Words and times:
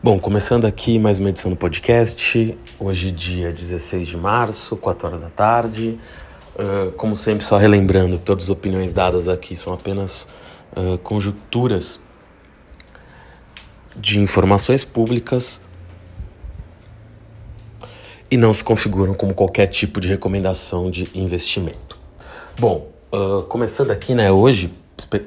Bom, 0.00 0.16
começando 0.20 0.64
aqui 0.64 0.96
mais 0.96 1.18
uma 1.18 1.28
edição 1.28 1.50
do 1.50 1.56
podcast. 1.56 2.56
Hoje, 2.78 3.10
dia 3.10 3.50
16 3.50 4.06
de 4.06 4.16
março, 4.16 4.76
4 4.76 5.08
horas 5.08 5.22
da 5.22 5.28
tarde. 5.28 5.98
Uh, 6.54 6.92
como 6.92 7.16
sempre, 7.16 7.44
só 7.44 7.56
relembrando 7.56 8.16
que 8.16 8.22
todas 8.22 8.44
as 8.44 8.50
opiniões 8.50 8.92
dadas 8.92 9.28
aqui 9.28 9.56
são 9.56 9.72
apenas 9.72 10.28
uh, 10.76 10.98
conjunturas 10.98 11.98
de 13.96 14.20
informações 14.20 14.84
públicas 14.84 15.60
e 18.30 18.36
não 18.36 18.52
se 18.52 18.62
configuram 18.62 19.14
como 19.14 19.34
qualquer 19.34 19.66
tipo 19.66 20.00
de 20.00 20.06
recomendação 20.06 20.92
de 20.92 21.10
investimento. 21.12 21.98
Bom, 22.56 22.88
uh, 23.12 23.42
começando 23.48 23.90
aqui, 23.90 24.14
né, 24.14 24.30
hoje, 24.30 24.70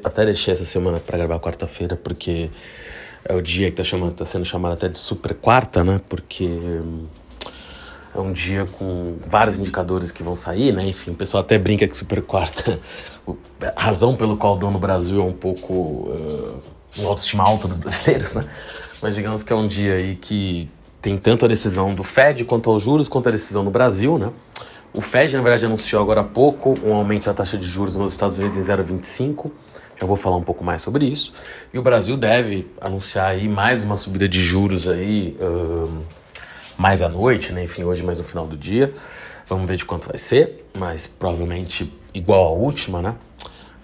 até 0.01 0.23
deixei 0.23 0.53
essa 0.53 0.63
semana 0.63 0.97
para 0.97 1.17
gravar 1.17 1.39
quarta-feira, 1.39 1.97
porque 1.97 2.49
é 3.25 3.35
o 3.35 3.41
dia 3.41 3.71
que 3.71 3.81
está 3.81 3.97
tá 4.11 4.25
sendo 4.25 4.45
chamado 4.45 4.73
até 4.73 4.87
de 4.87 4.99
super 4.99 5.33
quarta, 5.33 5.83
né, 5.83 6.01
porque 6.09 6.45
hum, 6.45 7.05
é 8.15 8.19
um 8.19 8.31
dia 8.31 8.65
com 8.65 9.17
vários 9.25 9.57
indicadores 9.57 10.11
que 10.11 10.23
vão 10.23 10.35
sair, 10.35 10.71
né, 10.71 10.85
enfim, 10.87 11.11
o 11.11 11.15
pessoal 11.15 11.41
até 11.41 11.57
brinca 11.57 11.87
que 11.87 11.95
super 11.95 12.21
quarta, 12.21 12.79
a 13.75 13.81
razão 13.81 14.15
pelo 14.15 14.37
qual 14.37 14.55
o 14.55 14.57
dono 14.57 14.73
do 14.73 14.79
Brasil 14.79 15.21
é 15.21 15.23
um 15.23 15.33
pouco 15.33 15.73
uh, 15.73 16.61
autoestima 17.05 17.43
alta 17.43 17.67
dos 17.67 17.77
brasileiros, 17.79 18.33
né, 18.33 18.45
mas 19.01 19.15
digamos 19.15 19.43
que 19.43 19.53
é 19.53 19.55
um 19.55 19.67
dia 19.67 19.95
aí 19.95 20.15
que 20.15 20.69
tem 21.01 21.17
tanto 21.17 21.45
a 21.45 21.47
decisão 21.47 21.95
do 21.95 22.03
Fed 22.03 22.45
quanto 22.45 22.69
aos 22.69 22.83
juros, 22.83 23.07
quanto 23.07 23.29
a 23.29 23.31
decisão 23.31 23.63
no 23.63 23.71
Brasil, 23.71 24.19
né? 24.19 24.31
O 24.93 24.99
Fed, 24.99 25.35
na 25.35 25.41
verdade, 25.41 25.65
anunciou 25.65 26.01
agora 26.01 26.19
há 26.19 26.23
pouco 26.23 26.77
um 26.83 26.93
aumento 26.93 27.25
da 27.25 27.33
taxa 27.33 27.57
de 27.57 27.65
juros 27.65 27.95
nos 27.95 28.11
Estados 28.11 28.37
Unidos 28.37 28.57
em 28.57 28.61
0,25. 28.61 29.49
Já 29.99 30.05
vou 30.05 30.17
falar 30.17 30.35
um 30.35 30.43
pouco 30.43 30.63
mais 30.63 30.81
sobre 30.81 31.05
isso. 31.05 31.31
E 31.73 31.79
o 31.79 31.81
Brasil 31.81 32.17
deve 32.17 32.69
anunciar 32.81 33.27
aí 33.27 33.47
mais 33.47 33.83
uma 33.83 33.95
subida 33.95 34.27
de 34.27 34.41
juros 34.41 34.89
aí 34.89 35.37
mais 36.77 37.01
à 37.01 37.07
noite, 37.07 37.53
né? 37.53 37.63
Enfim, 37.63 37.83
hoje 37.83 38.03
mais 38.03 38.19
no 38.19 38.25
final 38.25 38.45
do 38.45 38.57
dia. 38.57 38.93
Vamos 39.47 39.67
ver 39.67 39.77
de 39.77 39.85
quanto 39.85 40.07
vai 40.07 40.17
ser, 40.17 40.65
mas 40.77 41.07
provavelmente 41.07 41.93
igual 42.13 42.47
à 42.47 42.51
última, 42.51 43.01
né? 43.01 43.15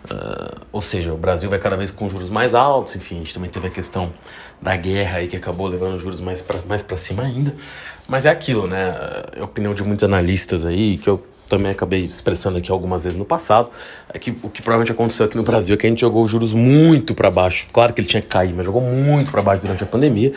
Uh, 0.06 0.62
ou 0.72 0.80
seja, 0.80 1.14
o 1.14 1.18
Brasil 1.18 1.50
vai 1.50 1.60
cada 1.60 1.76
vez 1.76 1.92
com 1.92 2.08
juros 2.08 2.30
mais 2.30 2.54
altos, 2.54 2.96
enfim, 2.96 3.16
a 3.16 3.18
gente 3.20 3.34
também 3.34 3.50
teve 3.50 3.68
a 3.68 3.70
questão 3.70 4.14
da 4.62 4.76
guerra 4.76 5.18
aí 5.18 5.28
que 5.28 5.36
acabou 5.36 5.68
levando 5.68 5.96
os 5.96 6.02
juros 6.02 6.22
mais 6.22 6.42
para 6.42 6.60
mais 6.68 6.86
cima 6.96 7.24
ainda. 7.24 7.54
Mas 8.08 8.26
é 8.26 8.30
aquilo, 8.30 8.68
né? 8.68 8.96
É 9.36 9.42
a 9.42 9.44
opinião 9.44 9.74
de 9.74 9.84
muitos 9.84 10.04
analistas 10.06 10.66
aí, 10.66 10.98
que 10.98 11.10
eu 11.10 11.22
também 11.48 11.72
acabei 11.72 12.06
expressando 12.06 12.58
aqui 12.58 12.72
algumas 12.72 13.04
vezes 13.04 13.18
no 13.18 13.26
passado, 13.26 13.70
é 14.14 14.20
que 14.20 14.32
o 14.44 14.50
que 14.50 14.62
provavelmente 14.62 14.92
aconteceu 14.92 15.26
aqui 15.26 15.38
no 15.38 15.44
Brasil 15.44 15.74
é 15.76 15.78
que 15.78 15.88
a 15.88 15.90
gente 15.90 16.02
jogou 16.02 16.24
os 16.24 16.30
juros 16.30 16.54
muito 16.54 17.14
para 17.14 17.32
baixo. 17.32 17.68
Claro 17.72 17.94
que 17.94 18.02
ele 18.02 18.08
tinha 18.08 18.22
que 18.22 18.28
cair, 18.28 18.54
mas 18.54 18.66
jogou 18.66 18.82
muito 18.82 19.32
para 19.32 19.42
baixo 19.42 19.62
durante 19.62 19.84
a 19.84 19.88
pandemia. 19.88 20.34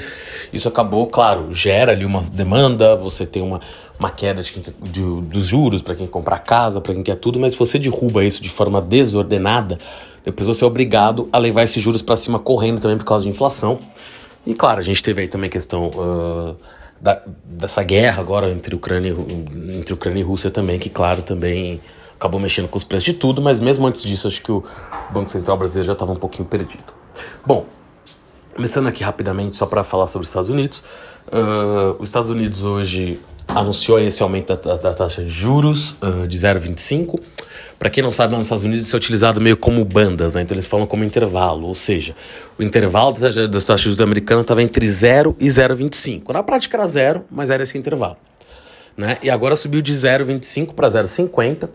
Isso 0.53 0.69
acabou, 0.69 1.07
claro, 1.09 1.53
gera 1.53 1.93
ali 1.93 2.05
uma 2.05 2.21
demanda, 2.23 2.97
você 2.97 3.27
tem 3.27 3.43
uma, 3.43 3.61
uma 4.01 4.11
queda 4.11 4.43
de, 4.43 4.53
de 4.81 5.03
dos 5.03 5.47
juros 5.47 5.83
para 5.83 5.95
quem 5.95 6.07
comprar 6.07 6.39
casa, 6.41 6.81
para 6.81 6.95
quem 6.95 7.03
quer 7.03 7.17
tudo, 7.17 7.39
mas 7.39 7.53
se 7.53 7.59
você 7.59 7.79
derruba 7.79 8.25
isso 8.25 8.43
de 8.43 8.49
forma 8.49 8.81
desordenada, 8.81 9.79
depois 10.25 10.49
você 10.49 10.65
é 10.65 10.67
obrigado 10.67 11.29
a 11.31 11.39
levar 11.39 11.63
esses 11.63 11.83
juros 11.83 12.03
para 12.03 12.17
cima 12.17 12.39
correndo 12.39 12.81
também 12.81 12.97
por 12.97 13.05
causa 13.05 13.25
de 13.25 13.31
inflação. 13.31 13.79
E 14.47 14.55
claro, 14.55 14.81
a 14.81 14.83
gente 14.83 15.03
teve 15.03 15.21
aí 15.21 15.29
também 15.29 15.49
a 15.49 15.53
questão. 15.53 15.91
Uh, 15.91 16.57
da, 17.01 17.23
dessa 17.45 17.83
guerra 17.83 18.21
agora 18.21 18.51
entre 18.51 18.75
Ucrânia, 18.75 19.17
entre 19.79 19.95
Ucrânia 19.95 20.21
e 20.21 20.23
Rússia 20.23 20.51
também, 20.51 20.79
que 20.79 20.91
claro, 20.91 21.23
também 21.23 21.81
acabou 22.15 22.39
mexendo 22.39 22.69
com 22.69 22.77
os 22.77 22.85
preços 22.85 23.05
de 23.07 23.15
tudo, 23.15 23.41
mas 23.41 23.59
mesmo 23.59 23.87
antes 23.87 24.03
disso, 24.03 24.29
acho 24.29 24.43
que 24.43 24.53
o 24.53 24.63
Banco 25.11 25.31
Central 25.31 25.57
brasileiro 25.57 25.87
já 25.87 25.95
estava 25.95 26.13
um 26.13 26.17
pouquinho 26.17 26.47
perdido. 26.47 26.93
Bom, 27.47 27.65
começando 28.55 28.89
aqui 28.89 29.03
rapidamente, 29.03 29.57
só 29.57 29.65
para 29.65 29.83
falar 29.83 30.07
sobre 30.07 30.25
os 30.25 30.29
Estados 30.29 30.51
Unidos. 30.51 30.85
Uh, 31.33 31.97
os 31.99 32.11
Estados 32.11 32.29
Unidos 32.29 32.63
hoje 32.63 33.19
anunciou 33.55 33.99
esse 33.99 34.23
aumento 34.23 34.57
da, 34.57 34.77
da 34.77 34.95
taxa 34.95 35.23
de 35.23 35.29
juros 35.29 35.97
uh, 36.03 36.27
de 36.27 36.37
0,25. 36.37 37.21
Para 37.79 37.89
quem 37.89 38.03
não 38.03 38.13
sabe, 38.13 38.37
nos 38.37 38.47
Estados 38.47 38.65
Unidos 38.65 38.87
isso 38.87 38.97
é 38.97 38.99
utilizado 38.99 39.41
meio 39.41 39.57
como 39.57 39.85
bandas, 39.85 40.35
né? 40.35 40.43
então 40.43 40.55
eles 40.55 40.67
falam 40.67 40.87
como 40.87 41.03
intervalo, 41.03 41.67
ou 41.67 41.75
seja, 41.75 42.15
o 42.59 42.63
intervalo 42.63 43.13
das 43.13 43.65
taxas 43.65 43.81
de 43.81 43.85
juros 43.85 44.01
americanas 44.01 44.43
estava 44.43 44.63
entre 44.63 44.87
0 44.87 45.35
e 45.41 45.47
0,25. 45.47 46.33
Na 46.33 46.43
prática 46.43 46.77
era 46.77 46.87
zero, 46.87 47.25
mas 47.31 47.49
era 47.49 47.63
esse 47.63 47.79
intervalo. 47.79 48.17
Né? 48.97 49.17
E 49.23 49.31
agora 49.31 49.57
subiu 49.57 49.81
de 49.81 49.95
0,25 49.95 50.75
para 50.75 50.89
0,50, 50.89 51.71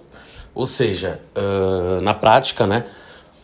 ou 0.54 0.68
seja, 0.68 1.20
uh, 1.36 2.02
na 2.02 2.14
prática, 2.14 2.68
né? 2.68 2.86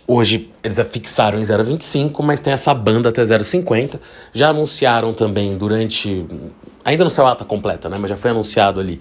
Hoje 0.08 0.52
eles 0.64 0.80
fixaram 0.92 1.40
em 1.40 1.42
0,25, 1.42 2.22
mas 2.24 2.42
tem 2.42 2.52
essa 2.52 2.74
banda 2.74 3.10
até 3.10 3.22
0,50. 3.22 4.00
Já 4.34 4.50
anunciaram 4.50 5.14
também 5.14 5.58
durante. 5.58 6.26
Ainda 6.84 7.04
não 7.04 7.10
saiu 7.10 7.28
a 7.28 7.32
ata 7.32 7.46
completa, 7.46 7.90
né? 7.90 7.98
Mas 8.00 8.10
já 8.10 8.16
foi 8.16 8.32
anunciado 8.32 8.80
ali 8.80 9.00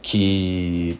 que 0.00 0.98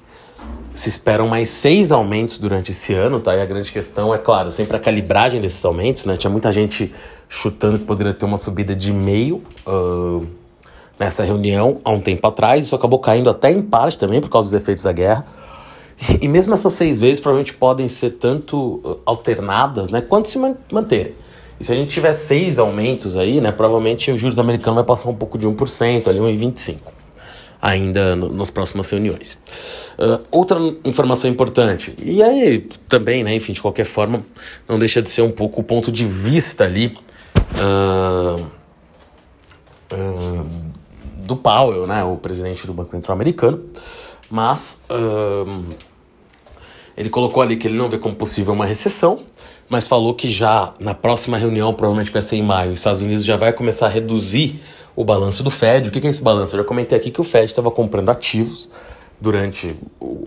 se 0.74 0.88
esperam 0.88 1.26
mais 1.26 1.48
seis 1.48 1.90
aumentos 1.90 2.38
durante 2.38 2.70
esse 2.70 2.94
ano, 2.94 3.20
tá? 3.20 3.34
E 3.34 3.40
a 3.40 3.46
grande 3.46 3.72
questão 3.72 4.14
é, 4.14 4.18
claro, 4.18 4.50
sempre 4.50 4.76
a 4.76 4.80
calibragem 4.80 5.40
desses 5.40 5.64
aumentos, 5.64 6.04
né? 6.04 6.16
Tinha 6.16 6.30
muita 6.30 6.52
gente 6.52 6.94
chutando 7.28 7.78
que 7.78 7.84
poderia 7.84 8.14
ter 8.14 8.24
uma 8.24 8.36
subida 8.36 8.74
de 8.74 8.92
meio 8.92 9.42
uh, 9.66 10.26
nessa 10.98 11.24
reunião 11.24 11.78
há 11.84 11.90
um 11.90 12.00
tempo 12.00 12.26
atrás. 12.26 12.66
Isso 12.66 12.76
acabou 12.76 12.98
caindo 12.98 13.28
até 13.28 13.50
em 13.50 13.62
parte 13.62 13.98
também 13.98 14.20
por 14.20 14.28
causa 14.28 14.48
dos 14.48 14.62
efeitos 14.62 14.84
da 14.84 14.92
guerra. 14.92 15.26
E 16.20 16.28
mesmo 16.28 16.54
essas 16.54 16.74
seis 16.74 17.00
vezes 17.00 17.20
provavelmente 17.20 17.54
podem 17.54 17.88
ser 17.88 18.10
tanto 18.10 19.00
alternadas, 19.04 19.90
né? 19.90 20.00
Quanto 20.00 20.28
se 20.28 20.38
manterem. 20.70 21.12
E 21.60 21.64
se 21.64 21.72
a 21.72 21.74
gente 21.74 21.92
tiver 21.92 22.12
seis 22.12 22.58
aumentos 22.58 23.16
aí, 23.16 23.40
né? 23.40 23.50
Provavelmente 23.50 24.10
os 24.10 24.20
juros 24.20 24.38
americanos 24.38 24.76
vai 24.76 24.84
passar 24.84 25.08
um 25.08 25.14
pouco 25.14 25.36
de 25.36 25.46
1%, 25.46 26.06
ali 26.06 26.18
1,25% 26.18 26.78
ainda 27.60 28.16
no, 28.16 28.32
nas 28.32 28.50
próximas 28.50 28.88
reuniões. 28.90 29.38
Uh, 29.98 30.24
outra 30.30 30.58
informação 30.84 31.28
importante, 31.28 31.94
e 32.00 32.22
aí 32.22 32.60
também, 32.88 33.24
né, 33.24 33.34
enfim, 33.34 33.52
de 33.52 33.60
qualquer 33.60 33.84
forma, 33.84 34.24
não 34.68 34.78
deixa 34.78 35.02
de 35.02 35.10
ser 35.10 35.22
um 35.22 35.30
pouco 35.30 35.60
o 35.60 35.64
ponto 35.64 35.90
de 35.90 36.04
vista 36.04 36.64
ali 36.64 36.96
uh, 37.54 38.40
uh, 39.92 40.46
do 41.16 41.36
Powell, 41.36 41.86
né, 41.86 42.04
o 42.04 42.16
presidente 42.16 42.66
do 42.66 42.72
Banco 42.72 42.90
Central 42.90 43.14
Americano, 43.14 43.64
mas 44.30 44.82
ele 46.96 47.08
colocou 47.10 47.42
ali 47.42 47.56
que 47.56 47.66
ele 47.66 47.76
não 47.76 47.88
vê 47.88 47.98
como 47.98 48.14
possível 48.14 48.52
uma 48.52 48.66
recessão, 48.66 49.20
mas 49.68 49.86
falou 49.86 50.14
que 50.14 50.30
já 50.30 50.72
na 50.80 50.94
próxima 50.94 51.36
reunião, 51.36 51.74
provavelmente 51.74 52.10
vai 52.10 52.22
ser 52.22 52.36
em 52.36 52.42
maio, 52.42 52.72
os 52.72 52.80
Estados 52.80 53.00
Unidos 53.00 53.24
já 53.24 53.36
vai 53.36 53.52
começar 53.52 53.86
a 53.86 53.90
reduzir 53.90 54.60
o 54.96 55.04
balanço 55.04 55.42
do 55.42 55.50
Fed. 55.50 55.88
O 55.88 55.92
que 55.92 56.04
é 56.04 56.10
esse 56.10 56.22
balanço? 56.22 56.56
Eu 56.56 56.62
já 56.62 56.64
comentei 56.64 56.98
aqui 56.98 57.10
que 57.10 57.20
o 57.20 57.24
Fed 57.24 57.44
estava 57.44 57.70
comprando 57.70 58.08
ativos 58.08 58.68
durante 59.20 59.76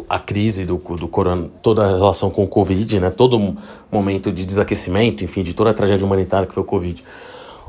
a 0.09 0.19
crise 0.19 0.65
do, 0.65 0.77
do 0.77 1.07
corona, 1.07 1.49
toda 1.61 1.85
a 1.85 1.97
relação 1.97 2.29
com 2.29 2.43
o 2.43 2.47
Covid, 2.47 2.99
né? 2.99 3.09
todo 3.09 3.57
momento 3.91 4.31
de 4.31 4.45
desaquecimento, 4.45 5.23
enfim, 5.23 5.43
de 5.43 5.53
toda 5.53 5.69
a 5.69 5.73
tragédia 5.73 6.05
humanitária 6.05 6.47
que 6.47 6.53
foi 6.53 6.63
o 6.63 6.65
Covid. 6.65 7.03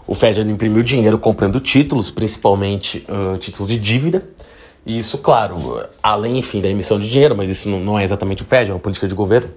O 0.06 0.14
Fed 0.14 0.40
imprimiu 0.42 0.82
dinheiro 0.82 1.18
comprando 1.18 1.60
títulos, 1.60 2.10
principalmente 2.10 3.06
uh, 3.08 3.38
títulos 3.38 3.68
de 3.68 3.78
dívida. 3.78 4.28
E 4.84 4.98
isso, 4.98 5.18
claro, 5.18 5.84
além, 6.02 6.38
enfim, 6.38 6.60
da 6.60 6.68
emissão 6.68 6.98
de 6.98 7.08
dinheiro, 7.08 7.36
mas 7.36 7.48
isso 7.48 7.68
não, 7.68 7.78
não 7.78 7.98
é 7.98 8.02
exatamente 8.02 8.42
o 8.42 8.44
Fed, 8.44 8.70
é 8.70 8.74
uma 8.74 8.80
política 8.80 9.06
de 9.06 9.14
governo. 9.14 9.48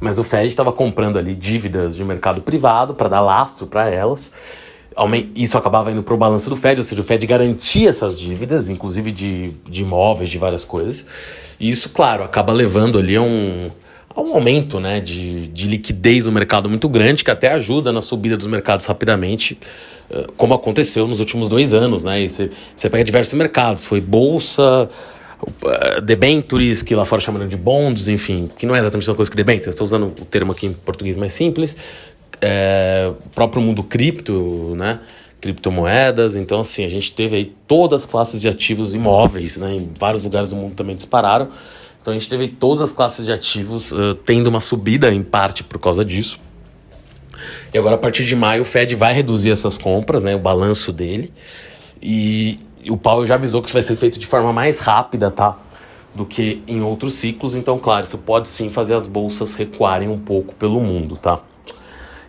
Mas 0.00 0.18
o 0.18 0.24
Fed 0.24 0.46
estava 0.46 0.72
comprando 0.72 1.18
ali 1.18 1.34
dívidas 1.34 1.96
de 1.96 2.04
mercado 2.04 2.40
privado 2.40 2.94
para 2.94 3.08
dar 3.08 3.20
lastro 3.20 3.66
para 3.66 3.88
elas 3.88 4.32
isso 5.34 5.56
acabava 5.56 5.92
indo 5.92 6.02
para 6.02 6.14
o 6.14 6.16
balanço 6.16 6.50
do 6.50 6.56
Fed, 6.56 6.80
ou 6.80 6.84
seja, 6.84 7.00
o 7.00 7.04
Fed 7.04 7.24
garantia 7.26 7.88
essas 7.88 8.18
dívidas, 8.18 8.68
inclusive 8.68 9.12
de, 9.12 9.52
de 9.68 9.82
imóveis, 9.82 10.28
de 10.28 10.38
várias 10.38 10.64
coisas. 10.64 11.06
E 11.60 11.70
isso, 11.70 11.90
claro, 11.90 12.24
acaba 12.24 12.52
levando 12.52 12.98
ali 12.98 13.14
a 13.14 13.22
um, 13.22 13.70
a 14.14 14.20
um 14.20 14.34
aumento 14.34 14.80
né, 14.80 15.00
de, 15.00 15.46
de 15.48 15.68
liquidez 15.68 16.24
no 16.24 16.32
mercado 16.32 16.68
muito 16.68 16.88
grande, 16.88 17.22
que 17.22 17.30
até 17.30 17.52
ajuda 17.52 17.92
na 17.92 18.00
subida 18.00 18.36
dos 18.36 18.46
mercados 18.46 18.86
rapidamente, 18.86 19.58
eh, 20.10 20.26
como 20.36 20.54
aconteceu 20.54 21.06
nos 21.06 21.20
últimos 21.20 21.48
dois 21.48 21.74
anos. 21.74 22.02
Né? 22.02 22.22
E 22.22 22.28
você, 22.28 22.50
você 22.74 22.90
pega 22.90 23.04
diversos 23.04 23.34
mercados, 23.34 23.86
foi 23.86 24.00
bolsa, 24.00 24.88
eh, 25.64 26.00
debentures, 26.00 26.82
que 26.82 26.94
lá 26.94 27.04
fora 27.04 27.20
chamam 27.20 27.46
de 27.46 27.56
bonds, 27.56 28.08
enfim, 28.08 28.48
que 28.58 28.66
não 28.66 28.74
é 28.74 28.80
exatamente 28.80 29.08
uma 29.08 29.16
coisa 29.16 29.30
que 29.30 29.36
debentures, 29.36 29.68
estou 29.68 29.84
usando 29.84 30.06
o 30.06 30.24
termo 30.24 30.52
aqui 30.52 30.66
em 30.66 30.72
português 30.72 31.16
mais 31.16 31.32
simples, 31.32 31.76
é, 32.40 33.10
próprio 33.34 33.62
mundo 33.62 33.82
cripto, 33.82 34.74
né? 34.76 35.00
criptomoedas, 35.40 36.36
então 36.36 36.60
assim, 36.60 36.84
a 36.84 36.88
gente 36.88 37.12
teve 37.12 37.36
aí 37.36 37.56
todas 37.66 38.02
as 38.02 38.06
classes 38.06 38.40
de 38.40 38.48
ativos 38.48 38.94
imóveis, 38.94 39.56
né? 39.56 39.74
Em 39.74 39.90
vários 39.96 40.24
lugares 40.24 40.50
do 40.50 40.56
mundo 40.56 40.74
também 40.74 40.96
dispararam. 40.96 41.48
Então 42.00 42.12
a 42.12 42.18
gente 42.18 42.28
teve 42.28 42.48
todas 42.48 42.80
as 42.80 42.92
classes 42.92 43.24
de 43.24 43.32
ativos 43.32 43.92
uh, 43.92 44.14
tendo 44.14 44.48
uma 44.48 44.60
subida 44.60 45.12
em 45.12 45.22
parte 45.22 45.62
por 45.62 45.78
causa 45.78 46.04
disso. 46.04 46.40
E 47.72 47.78
agora 47.78 47.94
a 47.94 47.98
partir 47.98 48.24
de 48.24 48.34
maio 48.34 48.62
o 48.62 48.64
Fed 48.64 48.94
vai 48.94 49.12
reduzir 49.12 49.50
essas 49.50 49.78
compras, 49.78 50.22
né? 50.22 50.34
O 50.34 50.38
balanço 50.38 50.92
dele. 50.92 51.32
E 52.02 52.58
o 52.88 52.96
Powell 52.96 53.26
já 53.26 53.34
avisou 53.34 53.60
que 53.60 53.68
isso 53.68 53.74
vai 53.74 53.82
ser 53.82 53.96
feito 53.96 54.18
de 54.18 54.26
forma 54.26 54.52
mais 54.52 54.78
rápida, 54.78 55.30
tá? 55.30 55.56
Do 56.14 56.24
que 56.24 56.62
em 56.66 56.82
outros 56.82 57.14
ciclos. 57.14 57.56
Então, 57.56 57.78
claro, 57.78 58.04
isso 58.04 58.18
pode 58.18 58.48
sim 58.48 58.70
fazer 58.70 58.94
as 58.94 59.06
bolsas 59.06 59.54
recuarem 59.54 60.08
um 60.08 60.18
pouco 60.18 60.54
pelo 60.54 60.80
mundo, 60.80 61.16
tá? 61.16 61.40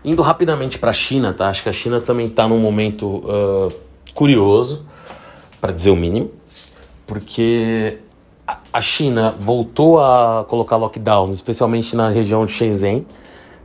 Indo 0.03 0.21
rapidamente 0.21 0.77
para 0.79 0.91
a 0.91 0.93
China, 0.93 1.33
tá? 1.33 1.49
Acho 1.49 1.63
que 1.63 1.69
a 1.69 1.73
China 1.73 1.99
também 1.99 2.27
está 2.27 2.47
num 2.47 2.59
momento 2.59 3.05
uh, 3.05 3.73
curioso, 4.13 4.85
para 5.59 5.73
dizer 5.73 5.89
o 5.89 5.95
mínimo, 5.95 6.31
porque 7.05 7.97
a 8.71 8.81
China 8.81 9.35
voltou 9.37 9.99
a 9.99 10.45
colocar 10.47 10.77
lockdowns, 10.77 11.33
especialmente 11.33 11.95
na 11.95 12.09
região 12.09 12.45
de 12.45 12.51
Shenzhen, 12.51 13.05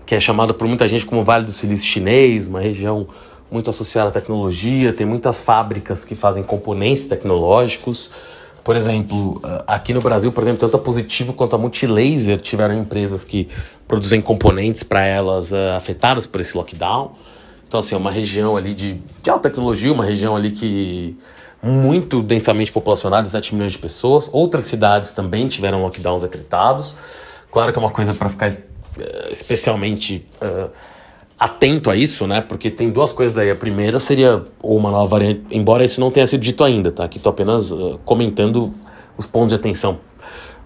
que 0.05 0.15
é 0.15 0.21
chamada 0.21 0.53
por 0.53 0.67
muita 0.67 0.87
gente 0.87 1.07
como 1.07 1.23
Vale 1.23 1.45
do 1.45 1.53
Silício 1.53 1.87
Chinês, 1.87 2.47
uma 2.47 2.61
região 2.61 3.07
muito 3.51 3.71
associada 3.71 4.09
à 4.09 4.13
tecnologia, 4.13 4.93
tem 4.93 5.07
muitas 5.07 5.43
fábricas 5.43 6.05
que 6.05 6.15
fazem 6.15 6.43
componentes 6.43 7.07
tecnológicos. 7.07 8.11
Por 8.65 8.75
exemplo, 8.77 9.43
aqui 9.67 9.93
no 9.93 10.01
Brasil, 10.01 10.33
por 10.33 10.43
exemplo, 10.43 10.59
tanto 10.59 10.77
a 10.77 10.81
Positivo 10.81 11.35
quanto 11.35 11.55
a 11.55 11.59
Multilaser 11.59 12.41
tiveram 12.41 12.75
empresas 12.75 13.23
que 13.23 13.49
produzem 13.87 14.23
componentes 14.23 14.83
para 14.83 15.05
elas 15.05 15.53
uh, 15.53 15.77
afetadas 15.77 16.27
por 16.27 16.41
esse 16.41 16.57
lockdown. 16.57 17.13
Então, 17.69 17.81
assim, 17.81 17.95
é 17.95 17.99
uma 17.99 18.11
região 18.11 18.57
ali 18.57 18.73
de, 18.73 19.03
de 19.23 19.31
alta 19.31 19.51
tecnologia, 19.51 19.93
uma 19.93 20.05
região 20.05 20.35
ali 20.35 20.51
que 20.51 21.17
muito 21.63 22.23
densamente 22.23 22.71
populacionada, 22.71 23.27
7 23.27 23.55
milhões 23.55 23.73
de 23.73 23.79
pessoas. 23.79 24.31
Outras 24.33 24.65
cidades 24.65 25.13
também 25.13 25.49
tiveram 25.49 25.83
lockdowns 25.83 26.23
decretados. 26.23 26.95
Claro 27.51 27.73
que 27.73 27.79
é 27.79 27.83
uma 27.83 27.91
coisa 27.91 28.15
para 28.15 28.29
ficar 28.29 28.51
uh, 28.51 28.55
especialmente 29.31 30.27
uh, 30.43 30.71
atento 31.39 31.91
a 31.91 31.97
isso, 31.97 32.27
né? 32.27 32.41
Porque 32.41 32.71
tem 32.71 32.91
duas 32.91 33.13
coisas 33.13 33.35
daí. 33.35 33.51
A 33.51 33.57
primeira 33.57 33.99
seria 34.01 34.45
uma 34.63 34.91
nova 34.91 35.07
variante, 35.07 35.43
embora 35.51 35.85
isso 35.85 36.01
não 36.01 36.11
tenha 36.11 36.27
sido 36.27 36.41
dito 36.41 36.63
ainda, 36.65 36.91
tá? 36.91 37.05
Aqui 37.05 37.19
estou 37.19 37.31
apenas 37.31 37.71
uh, 37.71 37.99
comentando 38.05 38.73
os 39.17 39.27
pontos 39.27 39.49
de 39.49 39.55
atenção 39.55 39.99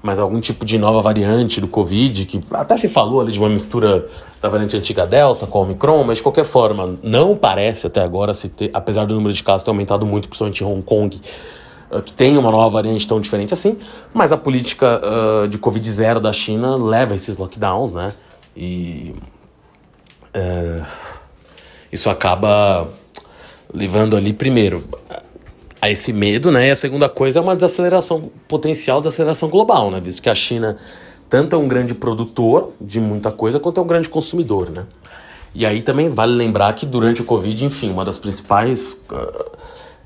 mas 0.02 0.18
algum 0.18 0.40
tipo 0.40 0.64
de 0.64 0.78
nova 0.78 1.00
variante 1.00 1.60
do 1.60 1.66
Covid, 1.66 2.24
que 2.26 2.40
até 2.52 2.76
se 2.76 2.88
falou 2.88 3.20
ali 3.20 3.32
de 3.32 3.38
uma 3.38 3.48
mistura 3.48 4.06
da 4.40 4.48
variante 4.48 4.76
antiga 4.76 5.06
Delta 5.06 5.46
com 5.46 5.58
a 5.58 5.62
Omicron, 5.62 6.04
mas 6.04 6.18
de 6.18 6.22
qualquer 6.22 6.44
forma, 6.44 6.96
não 7.02 7.36
parece 7.36 7.86
até 7.86 8.00
agora, 8.00 8.32
se 8.32 8.48
ter, 8.48 8.70
apesar 8.72 9.06
do 9.06 9.14
número 9.14 9.32
de 9.32 9.42
casos 9.42 9.64
ter 9.64 9.70
aumentado 9.70 10.06
muito, 10.06 10.28
principalmente 10.28 10.62
em 10.62 10.66
Hong 10.66 10.82
Kong, 10.82 11.20
uh, 11.90 12.02
que 12.02 12.12
tem 12.12 12.38
uma 12.38 12.50
nova 12.50 12.68
variante 12.70 13.06
tão 13.06 13.20
diferente 13.20 13.52
assim, 13.52 13.76
mas 14.14 14.30
a 14.30 14.36
política 14.36 15.00
uh, 15.02 15.48
de 15.48 15.58
Covid 15.58 15.90
zero 15.90 16.20
da 16.20 16.32
China 16.32 16.76
leva 16.76 17.14
esses 17.14 17.36
lockdowns, 17.36 17.92
né? 17.92 18.12
E 18.56 19.14
uh, 20.34 20.86
isso 21.92 22.10
acaba 22.10 22.88
levando 23.72 24.16
ali, 24.16 24.32
primeiro, 24.32 24.84
a 25.80 25.90
esse 25.90 26.12
medo, 26.12 26.50
né? 26.50 26.69
E 26.69 26.70
a 26.70 26.76
segunda 26.76 27.08
coisa 27.08 27.38
é 27.38 27.42
uma 27.42 27.54
desaceleração, 27.54 28.30
potencial 28.46 29.00
desaceleração 29.00 29.48
global, 29.48 29.90
né? 29.90 30.00
Visto 30.00 30.22
que 30.22 30.30
a 30.30 30.34
China 30.34 30.76
tanto 31.28 31.54
é 31.54 31.58
um 31.58 31.69
grande 31.69 31.94
produtor 31.94 32.72
de 32.80 33.00
muita 33.00 33.30
coisa 33.30 33.60
quanto 33.60 33.80
é 33.80 33.82
um 33.82 33.86
grande 33.86 34.08
consumidor, 34.08 34.70
né? 34.70 34.86
E 35.54 35.64
aí 35.64 35.82
também 35.82 36.08
vale 36.08 36.32
lembrar 36.32 36.72
que 36.75 36.86
durante 36.86 37.22
o 37.22 37.25
Covid, 37.25 37.64
enfim, 37.64 37.90
uma 37.90 38.04
das 38.04 38.19
principais 38.19 38.96
uh, 39.10 39.50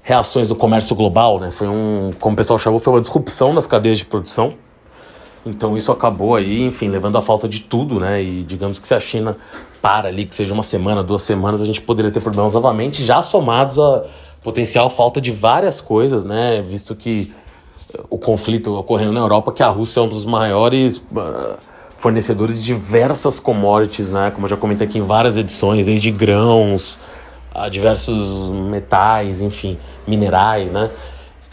reações 0.03 0.49
do 0.49 0.55
comércio 0.55 0.95
global, 0.95 1.39
né? 1.41 1.51
Foi 1.51 1.69
um, 1.69 2.11
como 2.19 2.35
o 2.35 2.37
pessoal 2.37 2.59
chamou, 2.59 2.79
foi 2.79 2.93
uma 2.93 3.01
disrupção 3.01 3.55
das 3.55 3.67
cadeias 3.67 3.99
de 3.99 4.05
produção. 4.05 4.55
Então 5.45 5.77
isso 5.77 5.91
acabou 5.91 6.37
aí, 6.37 6.63
enfim, 6.63 6.89
levando 6.89 7.19
à 7.19 7.21
falta 7.21 7.49
de 7.49 7.61
tudo, 7.61 7.99
né? 7.99 8.23
E 8.23 8.43
digamos 8.45 8.79
que 8.79 8.87
se 8.87 8.95
a 8.95 9.01
China 9.01 9.37
para 9.81 10.09
ali, 10.09 10.25
que 10.25 10.35
seja 10.35 10.55
uma 10.55 10.63
semana, 10.63 11.03
duas 11.03 11.23
semanas, 11.23 11.61
a 11.61 11.67
gente 11.67 11.81
poderia 11.81 12.11
ter 12.11 12.21
problemas 12.21 12.53
novamente, 12.53 13.05
já 13.05 13.21
somados 13.21 13.79
a 13.79 14.05
potencial 14.43 14.89
falta 14.89 15.21
de 15.21 15.33
várias 15.33 15.81
coisas, 15.81 16.25
né? 16.25 16.63
Visto 16.63 16.95
que 16.95 17.33
o 18.09 18.19
conflito 18.19 18.77
ocorrendo 18.77 19.13
na 19.13 19.21
Europa, 19.21 19.53
que 19.53 19.63
a 19.63 19.69
Rússia 19.69 20.01
é 20.01 20.03
um 20.03 20.09
dos 20.09 20.25
maiores 20.25 20.99
uh, 20.99 21.57
fornecedores 21.97 22.59
de 22.59 22.65
diversas 22.65 23.39
commodities, 23.39 24.11
né? 24.11 24.31
Como 24.31 24.47
eu 24.47 24.51
já 24.51 24.57
comentei 24.57 24.87
aqui 24.87 24.99
em 24.99 25.03
várias 25.03 25.37
edições, 25.37 25.87
desde 25.87 26.11
grãos 26.11 26.99
a 27.55 27.69
diversos 27.69 28.51
metais, 28.51 29.41
enfim, 29.41 29.79
minerais, 30.07 30.71
né? 30.71 30.91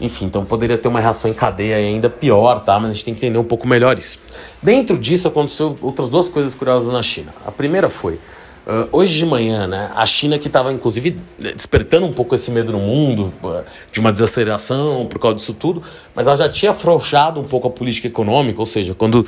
Enfim, 0.00 0.24
então 0.24 0.44
poderia 0.44 0.78
ter 0.78 0.88
uma 0.88 1.00
reação 1.00 1.30
em 1.30 1.34
cadeia 1.34 1.76
ainda 1.76 2.08
pior, 2.08 2.58
tá? 2.60 2.78
Mas 2.78 2.90
a 2.90 2.92
gente 2.94 3.04
tem 3.04 3.14
que 3.14 3.20
entender 3.20 3.38
um 3.38 3.44
pouco 3.44 3.68
melhor 3.68 3.98
isso. 3.98 4.18
Dentro 4.62 4.96
disso 4.96 5.28
aconteceu 5.28 5.76
outras 5.82 6.08
duas 6.08 6.28
coisas 6.28 6.54
curiosas 6.54 6.92
na 6.92 7.02
China. 7.02 7.34
A 7.44 7.52
primeira 7.52 7.88
foi 7.88 8.18
Uh, 8.66 8.86
hoje 8.92 9.16
de 9.16 9.24
manhã, 9.24 9.66
né, 9.66 9.90
a 9.96 10.04
China 10.04 10.38
que 10.38 10.46
estava 10.46 10.70
inclusive 10.70 11.16
despertando 11.38 12.06
um 12.06 12.12
pouco 12.12 12.34
esse 12.34 12.50
medo 12.50 12.72
no 12.72 12.78
mundo 12.78 13.32
uh, 13.42 13.64
de 13.90 13.98
uma 13.98 14.12
desaceleração 14.12 15.06
por 15.06 15.18
causa 15.18 15.36
disso 15.36 15.54
tudo, 15.54 15.82
mas 16.14 16.26
ela 16.26 16.36
já 16.36 16.46
tinha 16.46 16.72
afrouxado 16.72 17.40
um 17.40 17.44
pouco 17.44 17.66
a 17.68 17.70
política 17.70 18.06
econômica, 18.06 18.60
ou 18.60 18.66
seja, 18.66 18.94
quando 18.94 19.26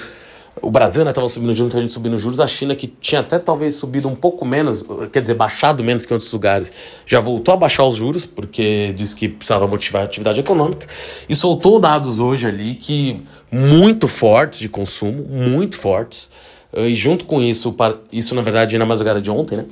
o 0.62 0.70
Brasil 0.70 1.02
estava 1.02 1.26
né, 1.26 1.28
subindo 1.28 1.52
juros, 1.52 1.74
a 1.74 1.80
gente 1.80 1.92
subindo 1.92 2.16
juros, 2.16 2.38
a 2.38 2.46
China 2.46 2.74
que 2.74 2.86
tinha 2.86 3.20
até 3.20 3.38
talvez 3.38 3.74
subido 3.74 4.08
um 4.08 4.14
pouco 4.14 4.44
menos, 4.44 4.84
quer 5.12 5.20
dizer, 5.20 5.34
baixado 5.34 5.82
menos 5.82 6.06
que 6.06 6.12
em 6.12 6.14
outros 6.14 6.32
lugares, 6.32 6.72
já 7.04 7.18
voltou 7.18 7.52
a 7.52 7.56
baixar 7.56 7.84
os 7.84 7.96
juros, 7.96 8.24
porque 8.24 8.92
disse 8.96 9.16
que 9.16 9.28
precisava 9.28 9.66
motivar 9.66 10.02
a 10.02 10.04
atividade 10.04 10.38
econômica, 10.38 10.86
e 11.28 11.34
soltou 11.34 11.80
dados 11.80 12.20
hoje 12.20 12.46
ali 12.46 12.76
que 12.76 13.20
muito 13.50 14.06
fortes 14.06 14.60
de 14.60 14.68
consumo, 14.68 15.24
muito 15.28 15.76
fortes, 15.76 16.30
Uh, 16.74 16.86
e 16.86 16.94
junto 16.94 17.26
com 17.26 17.42
isso, 17.42 17.76
isso 18.10 18.34
na 18.34 18.40
verdade 18.40 18.78
na 18.78 18.86
madrugada 18.86 19.20
de 19.20 19.30
ontem, 19.30 19.56
né? 19.56 19.66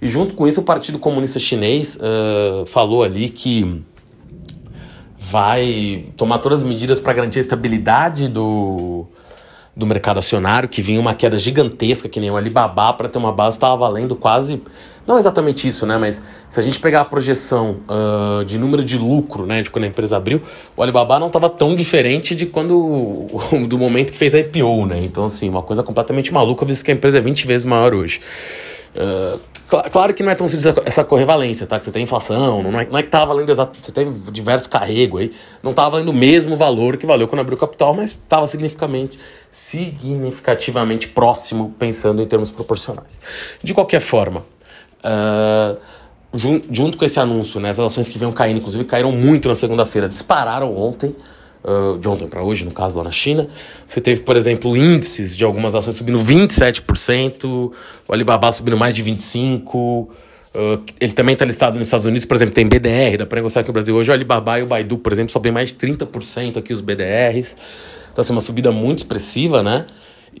E 0.00 0.06
junto 0.06 0.36
com 0.36 0.46
isso, 0.46 0.60
o 0.60 0.64
Partido 0.64 1.00
Comunista 1.00 1.40
Chinês 1.40 1.96
uh, 1.96 2.64
falou 2.66 3.02
ali 3.02 3.28
que 3.28 3.82
vai 5.18 6.04
tomar 6.16 6.38
todas 6.38 6.62
as 6.62 6.68
medidas 6.68 7.00
para 7.00 7.12
garantir 7.12 7.38
a 7.38 7.40
estabilidade 7.40 8.28
do, 8.28 9.06
do 9.76 9.86
mercado 9.86 10.18
acionário, 10.18 10.68
que 10.68 10.80
vinha 10.80 11.00
uma 11.00 11.14
queda 11.14 11.38
gigantesca, 11.38 12.08
que 12.08 12.20
nem 12.20 12.30
o 12.30 12.36
Alibaba, 12.36 12.92
para 12.92 13.08
ter 13.08 13.18
uma 13.18 13.32
base, 13.32 13.56
estava 13.56 13.76
valendo 13.76 14.14
quase. 14.14 14.62
Não 15.06 15.18
exatamente 15.18 15.68
isso, 15.68 15.84
né? 15.84 15.98
Mas 15.98 16.22
se 16.48 16.58
a 16.58 16.62
gente 16.62 16.78
pegar 16.80 17.02
a 17.02 17.04
projeção 17.04 17.76
uh, 17.88 18.44
de 18.44 18.58
número 18.58 18.82
de 18.82 18.96
lucro, 18.96 19.44
né? 19.44 19.62
De 19.62 19.70
quando 19.70 19.84
a 19.84 19.88
empresa 19.88 20.16
abriu, 20.16 20.40
o 20.76 20.82
Alibaba 20.82 21.18
não 21.18 21.26
estava 21.26 21.50
tão 21.50 21.74
diferente 21.74 22.34
de 22.34 22.46
quando. 22.46 23.26
do 23.68 23.76
momento 23.76 24.12
que 24.12 24.18
fez 24.18 24.34
a 24.34 24.40
IPO, 24.40 24.86
né? 24.86 24.96
Então, 25.00 25.24
assim, 25.24 25.48
uma 25.48 25.62
coisa 25.62 25.82
completamente 25.82 26.32
maluca, 26.32 26.64
visto 26.64 26.84
que 26.84 26.90
a 26.90 26.94
empresa 26.94 27.18
é 27.18 27.20
20 27.20 27.46
vezes 27.46 27.66
maior 27.66 27.92
hoje. 27.92 28.20
Uh, 28.94 29.54
Claro 29.90 30.12
que 30.12 30.22
não 30.22 30.30
é 30.30 30.34
tão 30.34 30.46
simples 30.46 30.72
essa 30.84 31.02
correvalência, 31.02 31.66
tá? 31.66 31.78
Que 31.78 31.86
você 31.86 31.90
tem 31.90 32.02
inflação, 32.02 32.62
não 32.62 32.78
é, 32.78 32.86
não 32.86 32.98
é 32.98 33.02
que 33.02 33.08
tá 33.08 33.24
valendo 33.24 33.50
exato. 33.50 33.78
Você 33.80 33.90
teve 33.90 34.10
diversos 34.30 34.66
carregos 34.66 35.22
aí, 35.22 35.32
não 35.62 35.72
tava 35.72 35.90
valendo 35.90 36.10
o 36.10 36.12
mesmo 36.12 36.56
valor 36.56 36.96
que 36.98 37.06
valeu 37.06 37.26
quando 37.26 37.40
abriu 37.40 37.56
o 37.56 37.60
capital, 37.60 37.94
mas 37.94 38.10
estava 38.10 38.46
significativamente, 38.46 39.18
significativamente 39.50 41.08
próximo, 41.08 41.74
pensando 41.78 42.22
em 42.22 42.26
termos 42.26 42.50
proporcionais. 42.50 43.18
De 43.62 43.72
qualquer 43.72 44.00
forma, 44.00 44.44
uh, 45.02 45.76
jun, 46.32 46.60
junto 46.70 46.98
com 46.98 47.04
esse 47.04 47.18
anúncio, 47.18 47.58
né, 47.58 47.70
as 47.70 47.80
ações 47.80 48.06
que 48.06 48.18
vinham 48.18 48.32
caindo, 48.32 48.58
inclusive 48.58 48.84
caíram 48.84 49.12
muito 49.12 49.48
na 49.48 49.54
segunda-feira, 49.54 50.08
dispararam 50.08 50.76
ontem 50.76 51.16
uh, 51.64 51.98
de 51.98 52.08
ontem 52.08 52.28
para 52.28 52.42
hoje, 52.42 52.64
no 52.64 52.70
caso 52.70 52.98
lá 52.98 53.04
na 53.04 53.10
China. 53.10 53.48
Você 53.86 54.00
teve, 54.00 54.22
por 54.22 54.36
exemplo, 54.36 54.76
índices 54.76 55.36
de 55.36 55.44
algumas 55.44 55.74
ações 55.74 55.96
subindo 55.96 56.18
27%, 56.18 57.44
o 57.44 58.12
Alibaba 58.12 58.52
subindo 58.52 58.76
mais 58.76 58.94
de 58.94 59.02
25%. 59.02 60.08
Uh, 60.54 60.80
ele 61.00 61.12
também 61.12 61.32
está 61.32 61.44
listado 61.44 61.76
nos 61.76 61.88
Estados 61.88 62.06
Unidos, 62.06 62.24
por 62.24 62.36
exemplo, 62.36 62.54
tem 62.54 62.64
BDR, 62.64 63.16
dá 63.18 63.26
para 63.26 63.36
negociar 63.36 63.62
aqui 63.62 63.70
no 63.70 63.72
Brasil 63.72 63.96
hoje. 63.96 64.10
O 64.10 64.14
Alibaba 64.14 64.60
e 64.60 64.62
o 64.62 64.66
Baidu, 64.66 64.98
por 64.98 65.12
exemplo, 65.12 65.32
sobem 65.32 65.50
mais 65.50 65.70
de 65.70 65.74
30% 65.74 66.58
aqui 66.58 66.72
os 66.72 66.80
BDRs. 66.80 67.56
Então, 68.12 68.22
assim, 68.22 68.32
uma 68.32 68.40
subida 68.40 68.70
muito 68.70 68.98
expressiva, 68.98 69.64
né? 69.64 69.86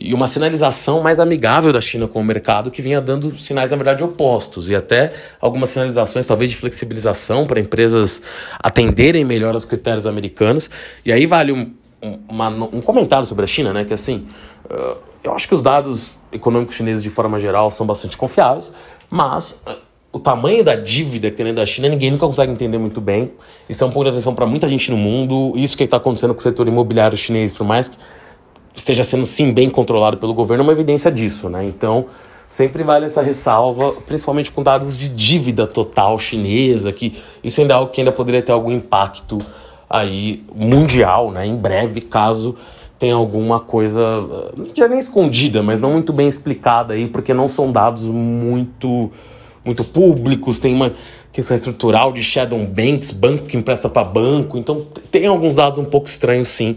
E 0.00 0.12
uma 0.12 0.26
sinalização 0.26 1.02
mais 1.02 1.20
amigável 1.20 1.72
da 1.72 1.80
China 1.80 2.08
com 2.08 2.20
o 2.20 2.24
mercado 2.24 2.70
que 2.70 2.82
vinha 2.82 3.00
dando 3.00 3.36
sinais, 3.38 3.70
na 3.70 3.76
verdade, 3.76 4.02
opostos 4.02 4.68
e 4.68 4.74
até 4.74 5.12
algumas 5.40 5.70
sinalizações, 5.70 6.26
talvez, 6.26 6.50
de 6.50 6.56
flexibilização 6.56 7.46
para 7.46 7.60
empresas 7.60 8.20
atenderem 8.58 9.24
melhor 9.24 9.54
aos 9.54 9.64
critérios 9.64 10.06
americanos. 10.06 10.68
E 11.04 11.12
aí 11.12 11.26
vale 11.26 11.52
um, 11.52 11.72
uma, 12.28 12.48
um 12.48 12.80
comentário 12.80 13.26
sobre 13.26 13.44
a 13.44 13.46
China, 13.46 13.72
né? 13.72 13.84
Que 13.84 13.94
assim, 13.94 14.26
uh, 14.66 14.96
eu 15.22 15.32
acho 15.32 15.46
que 15.46 15.54
os 15.54 15.62
dados 15.62 16.16
econômicos 16.32 16.74
chineses, 16.74 17.02
de 17.02 17.10
forma 17.10 17.38
geral, 17.38 17.70
são 17.70 17.86
bastante 17.86 18.16
confiáveis, 18.16 18.72
mas. 19.10 19.62
Uh, 19.66 19.94
o 20.14 20.20
tamanho 20.20 20.62
da 20.62 20.76
dívida 20.76 21.28
que 21.28 21.36
tem 21.36 21.44
dentro 21.44 21.60
da 21.60 21.66
China, 21.66 21.88
ninguém 21.88 22.08
nunca 22.08 22.24
consegue 22.24 22.52
entender 22.52 22.78
muito 22.78 23.00
bem. 23.00 23.32
Isso 23.68 23.82
é 23.82 23.86
um 23.88 23.90
ponto 23.90 24.04
de 24.04 24.10
atenção 24.10 24.32
para 24.32 24.46
muita 24.46 24.68
gente 24.68 24.88
no 24.92 24.96
mundo. 24.96 25.52
Isso 25.56 25.76
que 25.76 25.82
está 25.82 25.96
acontecendo 25.96 26.32
com 26.32 26.38
o 26.38 26.42
setor 26.42 26.68
imobiliário 26.68 27.18
chinês, 27.18 27.52
por 27.52 27.66
mais 27.66 27.88
que 27.88 27.96
esteja 28.74 29.04
sendo 29.04 29.24
sim 29.24 29.52
bem 29.52 29.70
controlado 29.70 30.16
pelo 30.16 30.34
governo 30.34 30.62
é 30.62 30.66
uma 30.66 30.72
evidência 30.72 31.10
disso, 31.10 31.48
né? 31.48 31.64
Então, 31.64 32.06
sempre 32.48 32.82
vale 32.82 33.06
essa 33.06 33.22
ressalva, 33.22 33.92
principalmente 34.06 34.50
com 34.50 34.62
dados 34.62 34.96
de 34.96 35.08
dívida 35.08 35.66
total 35.66 36.18
chinesa, 36.18 36.92
que 36.92 37.16
isso 37.42 37.60
ainda 37.60 37.74
é 37.74 37.76
algo 37.76 37.92
que 37.92 38.00
ainda 38.00 38.12
poderia 38.12 38.42
ter 38.42 38.52
algum 38.52 38.72
impacto 38.72 39.38
aí 39.88 40.44
mundial, 40.54 41.30
né? 41.30 41.46
Em 41.46 41.56
breve, 41.56 42.00
caso 42.00 42.56
tenha 42.98 43.14
alguma 43.14 43.60
coisa, 43.60 44.02
já 44.74 44.88
nem 44.88 44.98
escondida, 44.98 45.62
mas 45.62 45.80
não 45.80 45.92
muito 45.92 46.12
bem 46.12 46.28
explicada 46.28 46.94
aí, 46.94 47.06
porque 47.06 47.34
não 47.34 47.48
são 47.48 47.70
dados 47.70 48.08
muito 48.08 49.10
muito 49.64 49.82
públicos, 49.82 50.58
tem 50.58 50.74
uma 50.74 50.92
questão 51.32 51.54
estrutural 51.54 52.12
de 52.12 52.22
shadow 52.22 52.58
banks, 52.66 53.10
banco 53.10 53.44
que 53.44 53.56
empresta 53.56 53.88
para 53.88 54.04
banco, 54.04 54.58
então 54.58 54.86
tem 55.10 55.26
alguns 55.26 55.54
dados 55.54 55.78
um 55.78 55.84
pouco 55.84 56.06
estranhos 56.06 56.48
sim, 56.48 56.76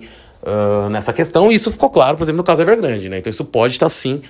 nessa 0.89 1.11
questão, 1.11 1.51
e 1.51 1.55
isso 1.55 1.71
ficou 1.71 1.89
claro, 1.89 2.17
por 2.17 2.23
exemplo, 2.23 2.37
no 2.37 2.43
caso 2.43 2.61
Evergrande, 2.61 3.09
né? 3.09 3.17
Então 3.17 3.29
isso 3.29 3.43
pode 3.43 3.73
estar 3.73 3.89
sim 3.89 4.21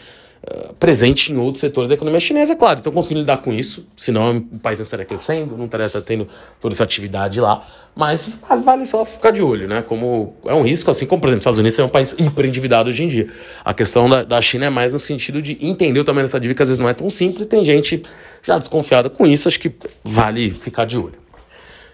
uh, 0.44 0.74
presente 0.76 1.32
em 1.32 1.38
outros 1.38 1.60
setores 1.60 1.90
da 1.90 1.96
economia 1.96 2.20
chinesa, 2.20 2.54
é 2.54 2.56
claro. 2.56 2.78
Estão 2.78 2.92
conseguindo 2.94 3.22
lidar 3.22 3.38
com 3.38 3.54
isso, 3.54 3.86
senão 3.96 4.38
o 4.38 4.60
país 4.60 4.80
não 4.80 4.84
estaria 4.84 5.06
crescendo, 5.06 5.58
não 5.58 5.66
estaria 5.66 5.90
tendo 6.02 6.28
toda 6.60 6.74
essa 6.74 6.84
atividade 6.84 7.40
lá. 7.40 7.68
Mas 7.96 8.40
vale 8.64 8.86
só 8.86 9.04
ficar 9.04 9.32
de 9.32 9.42
olho, 9.42 9.68
né? 9.68 9.82
Como 9.82 10.36
é 10.46 10.54
um 10.54 10.62
risco, 10.62 10.90
assim 10.92 11.06
como, 11.06 11.20
por 11.20 11.28
exemplo, 11.28 11.40
os 11.40 11.44
Estados 11.44 11.60
Unidos 11.60 11.80
é 11.80 11.84
um 11.84 11.90
país 11.90 12.16
hiper 12.18 12.46
endividado 12.46 12.90
hoje 12.90 13.04
em 13.04 13.08
dia. 13.08 13.28
A 13.66 13.74
questão 13.74 14.10
da, 14.10 14.24
da 14.24 14.42
China 14.42 14.68
é 14.68 14.70
mais 14.70 14.94
no 14.94 15.00
sentido 15.00 15.42
de 15.42 15.58
entender 15.60 16.00
o 16.00 16.04
tamanho 16.04 16.26
dessa 16.26 16.40
dívida, 16.40 16.58
que 16.58 16.64
às 16.64 16.70
vezes 16.70 16.80
não 16.80 16.88
é 16.88 16.94
tão 16.94 17.10
simples, 17.10 17.44
e 17.44 17.46
tem 17.46 17.66
gente 17.66 18.04
já 18.44 18.58
desconfiada 18.58 19.10
com 19.10 19.26
isso, 19.26 19.48
acho 19.48 19.60
que 19.60 19.72
vale 20.04 20.52
ficar 20.52 20.86
de 20.86 20.98
olho. 20.98 21.27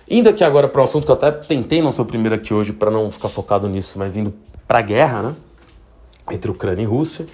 Indo 0.09 0.29
aqui 0.29 0.43
agora 0.43 0.67
para 0.67 0.81
o 0.81 0.83
assunto 0.83 1.05
que 1.05 1.11
eu 1.11 1.15
até 1.15 1.31
tentei 1.31 1.81
não 1.81 1.91
ser 1.91 2.01
o 2.01 2.05
primeiro 2.05 2.35
aqui 2.35 2.53
hoje 2.53 2.73
para 2.73 2.91
não 2.91 3.09
ficar 3.09 3.29
focado 3.29 3.67
nisso, 3.69 3.97
mas 3.97 4.17
indo 4.17 4.33
para 4.67 4.79
a 4.79 4.81
guerra, 4.81 5.21
né? 5.21 5.35
Entre 6.31 6.51
Ucrânia 6.51 6.83
e 6.83 6.85
Rússia. 6.85 7.25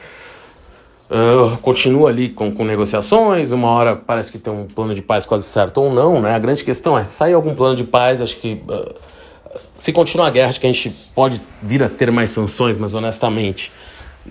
Uh, 1.10 1.58
continua 1.58 2.10
ali 2.10 2.30
com, 2.30 2.52
com 2.52 2.64
negociações, 2.64 3.52
uma 3.52 3.70
hora 3.70 3.96
parece 3.96 4.32
que 4.32 4.38
tem 4.38 4.54
um 4.54 4.68
plano 4.68 4.94
de 4.94 5.02
paz 5.02 5.26
quase 5.26 5.46
certo 5.46 5.82
ou 5.82 5.92
não, 5.92 6.22
né? 6.22 6.36
A 6.36 6.40
grande 6.40 6.64
questão 6.64 6.96
é, 6.96 7.04
sai 7.04 7.34
algum 7.34 7.56
plano 7.56 7.76
de 7.76 7.84
paz, 7.84 8.22
acho 8.22 8.38
que 8.38 8.62
uh, 8.70 8.94
se 9.76 9.92
continuar 9.92 10.28
a 10.28 10.30
guerra, 10.30 10.50
acho 10.50 10.60
que 10.60 10.68
a 10.68 10.72
gente 10.72 10.90
pode 11.16 11.42
vir 11.64 11.82
a 11.82 11.90
ter 11.90 12.12
mais 12.12 12.30
sanções, 12.30 12.78
mas 12.78 12.94
honestamente, 12.94 13.72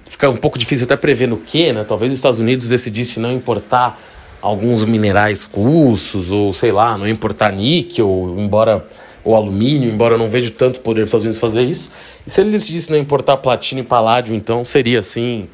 fica 0.06 0.30
um 0.30 0.36
pouco 0.36 0.56
difícil 0.56 0.84
até 0.84 0.96
prever 0.96 1.26
no 1.26 1.38
que, 1.38 1.72
né? 1.72 1.82
Talvez 1.82 2.12
os 2.12 2.18
Estados 2.18 2.38
Unidos 2.38 2.68
decidisse 2.68 3.18
não 3.18 3.32
importar 3.32 3.98
alguns 4.40 4.84
minerais 4.84 5.48
russos, 5.52 6.30
ou 6.30 6.52
sei 6.52 6.72
lá, 6.72 6.96
não 6.96 7.08
importar 7.08 7.52
níquel, 7.52 8.34
embora 8.38 8.86
ou 9.24 9.34
alumínio, 9.34 9.90
embora 9.90 10.14
eu 10.14 10.18
não 10.18 10.28
veja 10.28 10.50
tanto 10.50 10.80
poder 10.80 11.02
dos 11.02 11.08
Estados 11.08 11.24
Unidos 11.24 11.40
fazer 11.40 11.62
isso. 11.62 11.90
E 12.26 12.30
se 12.30 12.40
ele 12.40 12.50
decidisse 12.50 12.90
não 12.90 12.98
importar 12.98 13.36
platino 13.38 13.80
e 13.80 13.84
paládio, 13.84 14.34
então 14.34 14.64
seria 14.64 15.00
assim, 15.00 15.48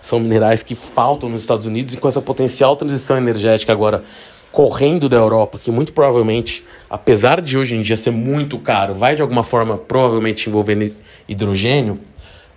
são 0.00 0.18
minerais 0.18 0.62
que 0.62 0.74
faltam 0.74 1.28
nos 1.28 1.42
Estados 1.42 1.66
Unidos 1.66 1.94
e 1.94 1.98
com 1.98 2.08
essa 2.08 2.20
potencial 2.20 2.74
transição 2.74 3.16
energética 3.16 3.72
agora 3.72 4.02
correndo 4.50 5.08
da 5.08 5.16
Europa, 5.16 5.58
que 5.58 5.70
muito 5.70 5.92
provavelmente, 5.92 6.64
apesar 6.90 7.40
de 7.40 7.56
hoje 7.56 7.74
em 7.74 7.80
dia 7.80 7.96
ser 7.96 8.10
muito 8.10 8.58
caro, 8.58 8.94
vai 8.94 9.14
de 9.14 9.22
alguma 9.22 9.42
forma 9.42 9.78
provavelmente 9.78 10.48
envolver 10.48 10.92
hidrogênio, 11.26 11.98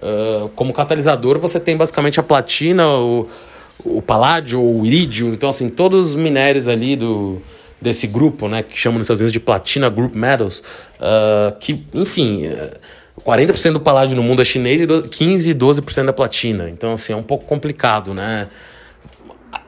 uh, 0.01 0.49
como 0.49 0.73
catalisador 0.73 1.39
você 1.39 1.59
tem 1.59 1.77
basicamente 1.77 2.19
a 2.19 2.23
platina, 2.23 2.87
o 2.97 3.27
o 3.83 4.01
paládio 4.01 4.61
ou 4.61 4.81
o 4.81 4.85
irídio, 4.85 5.33
então 5.33 5.49
assim, 5.49 5.69
todos 5.69 6.09
os 6.09 6.15
minérios 6.15 6.67
ali 6.67 6.95
do, 6.95 7.41
desse 7.81 8.07
grupo, 8.07 8.47
né, 8.47 8.63
que 8.63 8.77
chamam 8.77 8.97
nos 8.97 9.05
Estados 9.05 9.21
Unidos 9.21 9.33
de 9.33 9.39
Platina 9.39 9.89
Group 9.89 10.15
Metals, 10.15 10.59
uh, 10.99 11.55
que, 11.59 11.83
enfim, 11.93 12.43
40% 13.23 13.73
do 13.73 13.79
paládio 13.79 14.15
no 14.15 14.23
mundo 14.23 14.41
é 14.41 14.45
chinês 14.45 14.81
e 14.81 14.87
15 14.87 15.51
e 15.51 15.53
12% 15.53 16.05
da 16.05 16.13
platina. 16.13 16.69
Então, 16.69 16.93
assim, 16.93 17.13
é 17.13 17.15
um 17.15 17.23
pouco 17.23 17.45
complicado, 17.45 18.13
né? 18.13 18.47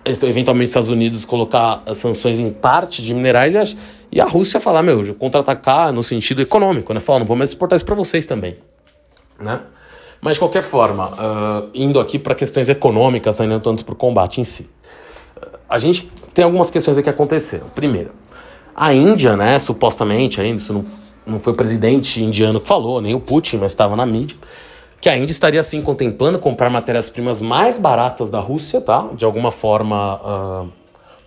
Eventualmente, 0.06 0.66
os 0.66 0.70
Estados 0.72 0.90
Unidos 0.90 1.26
colocar 1.26 1.84
sanções 1.94 2.40
em 2.40 2.52
parte 2.52 3.02
de 3.02 3.14
minerais 3.14 3.54
e 3.54 3.58
a, 3.58 3.66
e 4.12 4.22
a 4.22 4.26
Rússia 4.26 4.60
falar, 4.60 4.84
meu, 4.84 5.16
contra-atacar 5.16 5.92
no 5.92 6.04
sentido 6.04 6.42
econômico, 6.42 6.94
né? 6.94 7.00
Falar, 7.00 7.20
não 7.20 7.26
vou 7.26 7.36
mais 7.36 7.50
exportar 7.50 7.76
isso 7.76 7.86
para 7.86 7.96
vocês 7.96 8.26
também, 8.26 8.58
né? 9.40 9.60
Mas 10.22 10.34
de 10.34 10.40
qualquer 10.40 10.64
forma, 10.64 11.10
uh, 11.10 11.70
indo 11.74 12.00
aqui 12.00 12.18
para 12.18 12.34
questões 12.34 12.70
econômicas, 12.70 13.40
ainda 13.40 13.60
tanto 13.60 13.86
para 13.86 13.94
o 13.94 13.96
combate 13.96 14.42
em 14.42 14.44
si. 14.44 14.70
Uh, 15.36 15.58
a 15.70 15.78
gente 15.78 16.12
tem 16.34 16.44
algumas 16.44 16.70
questões 16.70 16.98
aqui 16.98 17.06
que 17.06 17.10
aconteceram. 17.10 17.68
Primeiro, 17.74 18.12
a 18.76 18.94
Índia, 18.94 19.36
né, 19.36 19.58
supostamente, 19.60 20.40
ainda 20.40 20.56
isso 20.56 20.74
não, 20.74 20.86
não 21.26 21.40
foi 21.40 21.54
o 21.54 21.56
presidente 21.56 22.24
indiano 22.24 22.60
que 22.60 22.68
falou, 22.68 23.02
nem 23.02 23.14
o 23.14 23.20
Putin, 23.20 23.58
mas 23.58 23.72
estava 23.72 23.96
na 23.96 24.06
mídia, 24.06 24.38
que 25.00 25.10
a 25.10 25.18
Índia 25.18 25.32
estaria 25.32 25.60
assim 25.60 25.82
contemplando 25.82 26.40
comprar 26.40 26.70
matérias-primas 26.70 27.42
mais 27.42 27.78
baratas 27.78 28.30
da 28.30 28.40
Rússia, 28.40 28.82
tá? 28.82 29.10
De 29.16 29.26
alguma 29.26 29.52
forma 29.52 30.16
uh, 30.64 30.70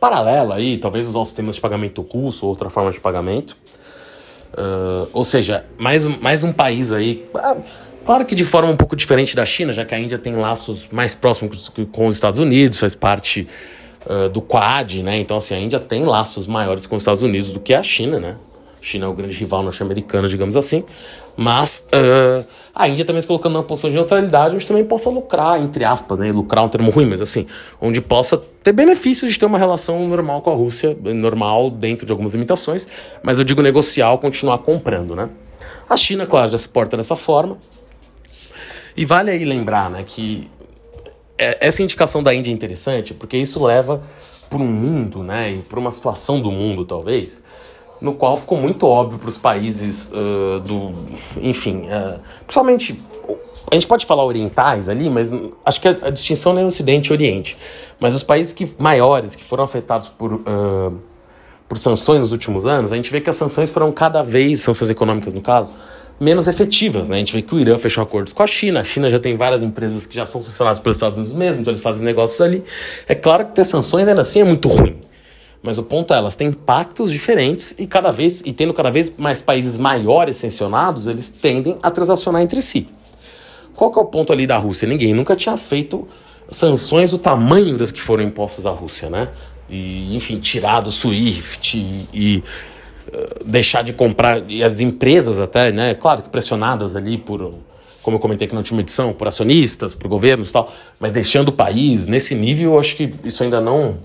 paralela 0.00 0.56
aí, 0.56 0.78
talvez 0.78 1.06
usar 1.06 1.20
os 1.20 1.28
sistemas 1.28 1.54
de 1.54 1.61
pagamento 1.61 2.02
russo 2.02 2.47
ou 2.47 2.50
outra 2.50 2.70
forma 2.70 2.90
de 2.90 3.00
pagamento. 3.00 3.56
Uh, 4.52 5.09
ou 5.12 5.23
seja, 5.23 5.64
mais, 5.78 6.04
mais 6.04 6.42
um 6.42 6.52
país 6.52 6.90
aí. 6.90 7.28
Claro 8.11 8.25
que 8.25 8.35
de 8.35 8.45
forma 8.45 8.69
um 8.69 8.76
pouco 8.76 8.97
diferente 8.97 9.37
da 9.37 9.47
China, 9.47 9.73
já 9.73 9.85
que 9.85 9.95
a 9.95 9.99
Índia 10.00 10.19
tem 10.19 10.35
laços 10.35 10.88
mais 10.90 11.14
próximos 11.14 11.69
com 11.93 12.09
os 12.09 12.17
Estados 12.17 12.40
Unidos, 12.40 12.76
faz 12.76 12.97
parte 12.97 13.47
uh, 14.05 14.29
do 14.29 14.43
Quad, 14.43 15.00
né? 15.00 15.21
Então, 15.21 15.37
assim, 15.37 15.55
a 15.55 15.61
Índia 15.61 15.79
tem 15.79 16.05
laços 16.05 16.49
maiores 16.49 16.87
com 16.87 16.97
os 16.97 17.05
Estados 17.05 17.23
Unidos 17.23 17.52
do 17.52 17.61
que 17.61 17.73
a 17.73 17.85
China, 17.85 18.19
né? 18.19 18.35
China 18.81 19.07
é 19.07 19.09
o 19.09 19.12
grande 19.12 19.37
rival 19.37 19.62
norte-americano, 19.62 20.26
digamos 20.26 20.57
assim. 20.57 20.83
Mas 21.37 21.87
uh, 21.95 22.45
a 22.75 22.88
Índia 22.88 23.05
também 23.05 23.23
se 23.23 23.29
colocando 23.29 23.52
numa 23.52 23.62
posição 23.62 23.88
de 23.88 23.95
neutralidade, 23.95 24.57
onde 24.57 24.67
também 24.67 24.85
possa 24.85 25.09
lucrar, 25.09 25.61
entre 25.61 25.85
aspas, 25.85 26.19
né? 26.19 26.33
Lucrar 26.33 26.64
é 26.64 26.67
um 26.67 26.69
termo 26.69 26.90
ruim, 26.90 27.07
mas 27.07 27.23
assim, 27.23 27.47
onde 27.81 28.00
possa 28.00 28.37
ter 28.64 28.73
benefícios 28.73 29.31
de 29.31 29.38
ter 29.38 29.47
uma 29.47 29.57
relação 29.57 30.09
normal 30.09 30.43
com 30.43 30.50
a 30.50 30.55
Rússia, 30.57 30.99
normal 31.14 31.71
dentro 31.71 32.05
de 32.05 32.11
algumas 32.11 32.35
limitações, 32.35 32.88
mas 33.23 33.38
eu 33.38 33.45
digo 33.45 33.62
negociar, 33.62 34.19
continuar 34.19 34.59
comprando, 34.59 35.14
né? 35.14 35.29
A 35.88 35.97
China, 35.97 36.26
claro, 36.26 36.50
já 36.50 36.59
se 36.59 36.69
porta 36.69 36.97
dessa 36.97 37.14
forma. 37.14 37.57
E 39.00 39.04
vale 39.07 39.30
aí 39.30 39.47
lembrar 39.47 39.88
né, 39.88 40.04
que 40.07 40.47
é, 41.38 41.66
essa 41.66 41.83
indicação 41.83 42.23
da 42.23 42.35
Índia 42.35 42.50
é 42.50 42.52
interessante 42.52 43.14
porque 43.14 43.35
isso 43.38 43.64
leva 43.64 44.02
para 44.50 44.59
um 44.59 44.66
mundo, 44.66 45.23
né, 45.23 45.59
para 45.71 45.80
uma 45.80 45.90
situação 45.90 46.38
do 46.38 46.50
mundo, 46.50 46.85
talvez, 46.85 47.42
no 47.99 48.12
qual 48.12 48.37
ficou 48.37 48.59
muito 48.59 48.87
óbvio 48.87 49.19
para 49.19 49.30
os 49.30 49.38
países 49.38 50.11
uh, 50.12 50.61
do. 50.61 50.92
Enfim, 51.40 51.87
uh, 51.87 52.21
principalmente. 52.45 53.02
A 53.71 53.75
gente 53.75 53.87
pode 53.87 54.04
falar 54.04 54.25
orientais 54.25 54.87
ali, 54.87 55.09
mas 55.09 55.33
acho 55.64 55.80
que 55.80 55.88
a, 55.88 55.92
a 55.92 56.11
distinção 56.11 56.52
não 56.52 56.61
é 56.61 56.64
Ocidente 56.66 57.09
e 57.09 57.12
Oriente. 57.12 57.57
Mas 57.99 58.14
os 58.14 58.23
países 58.23 58.52
que, 58.52 58.71
maiores 58.78 59.35
que 59.35 59.45
foram 59.45 59.64
afetados 59.64 60.09
por. 60.09 60.35
Uh, 60.35 61.00
por 61.69 61.78
sanções 61.78 62.19
nos 62.19 62.33
últimos 62.33 62.66
anos, 62.66 62.90
a 62.90 62.97
gente 62.97 63.12
vê 63.12 63.21
que 63.21 63.30
as 63.30 63.37
sanções 63.37 63.73
foram 63.73 63.92
cada 63.92 64.25
vez, 64.25 64.59
sanções 64.59 64.90
econômicas 64.90 65.33
no 65.33 65.40
caso, 65.40 65.73
menos 66.21 66.47
efetivas. 66.47 67.09
Né? 67.09 67.17
A 67.17 67.19
gente 67.19 67.33
vê 67.33 67.41
que 67.41 67.55
o 67.55 67.59
Irã 67.59 67.79
fechou 67.79 68.03
acordos 68.05 68.33
com 68.33 68.43
a 68.43 68.47
China, 68.47 68.81
a 68.81 68.85
China 68.85 69.09
já 69.09 69.19
tem 69.19 69.37
várias 69.37 69.62
empresas 69.62 70.05
que 70.05 70.15
já 70.15 70.27
são 70.27 70.41
sancionadas 70.43 70.79
pelos 70.79 70.97
Estados 70.97 71.17
Unidos 71.17 71.33
mesmo, 71.33 71.62
então 71.62 71.73
eles 71.73 71.83
fazem 71.83 72.05
negócios 72.05 72.41
ali. 72.41 72.62
É 73.09 73.15
claro 73.15 73.47
que 73.47 73.55
ter 73.55 73.65
sanções 73.65 74.07
ainda 74.07 74.21
assim 74.21 74.41
é 74.41 74.45
muito 74.45 74.69
ruim. 74.69 75.00
Mas 75.62 75.79
o 75.79 75.83
ponto 75.83 76.15
é, 76.15 76.17
elas 76.17 76.37
têm 76.37 76.49
impactos 76.49 77.11
diferentes 77.11 77.75
e 77.79 77.87
cada 77.87 78.11
vez, 78.11 78.43
e 78.45 78.53
tendo 78.53 78.73
cada 78.73 78.91
vez 78.91 79.12
mais 79.17 79.41
países 79.41 79.79
maiores 79.79 80.37
sancionados, 80.37 81.07
eles 81.07 81.29
tendem 81.29 81.79
a 81.83 81.91
transacionar 81.91 82.43
entre 82.43 82.62
si. 82.62 82.89
Qual 83.75 83.91
que 83.91 83.99
é 83.99 84.03
o 84.03 84.07
ponto 84.07 84.33
ali 84.33 84.47
da 84.47 84.57
Rússia? 84.57 84.87
Ninguém 84.89 85.15
nunca 85.15 85.37
tinha 85.37 85.57
feito 85.57 86.09
sanções 86.50 87.11
do 87.11 87.19
tamanho 87.19 87.77
das 87.77 87.93
que 87.93 88.00
foram 88.00 88.25
impostas 88.25 88.67
à 88.67 88.71
Rússia, 88.71 89.09
né? 89.09 89.29
E, 89.69 90.17
enfim, 90.17 90.39
tirar 90.41 90.81
do 90.81 90.91
SWIFT 90.91 91.79
e, 91.79 92.09
e 92.12 92.45
deixar 93.45 93.83
de 93.83 93.93
comprar, 93.93 94.43
e 94.49 94.62
as 94.62 94.81
empresas 94.81 95.38
até, 95.38 95.73
né, 95.73 95.95
claro 95.95 96.23
que 96.23 96.29
pressionadas 96.29 96.95
ali 96.97 97.19
por, 97.19 97.55
como 98.02 98.17
eu 98.17 98.21
comentei 98.21 98.47
aqui 98.47 98.55
na 98.55 98.61
última 98.61 98.81
edição, 98.81 99.12
por 99.12 99.29
acionistas, 99.29 99.95
por 99.95 100.09
governos 100.09 100.50
e 100.50 100.52
tal, 100.52 100.73
mas 100.99 101.12
deixando 101.12 101.49
o 101.49 101.52
país 101.52 102.09
nesse 102.09 102.35
nível, 102.35 102.73
eu 102.73 102.81
acho 102.81 102.97
que 102.97 103.11
isso 103.25 103.43
ainda 103.43 103.61
não 103.61 103.99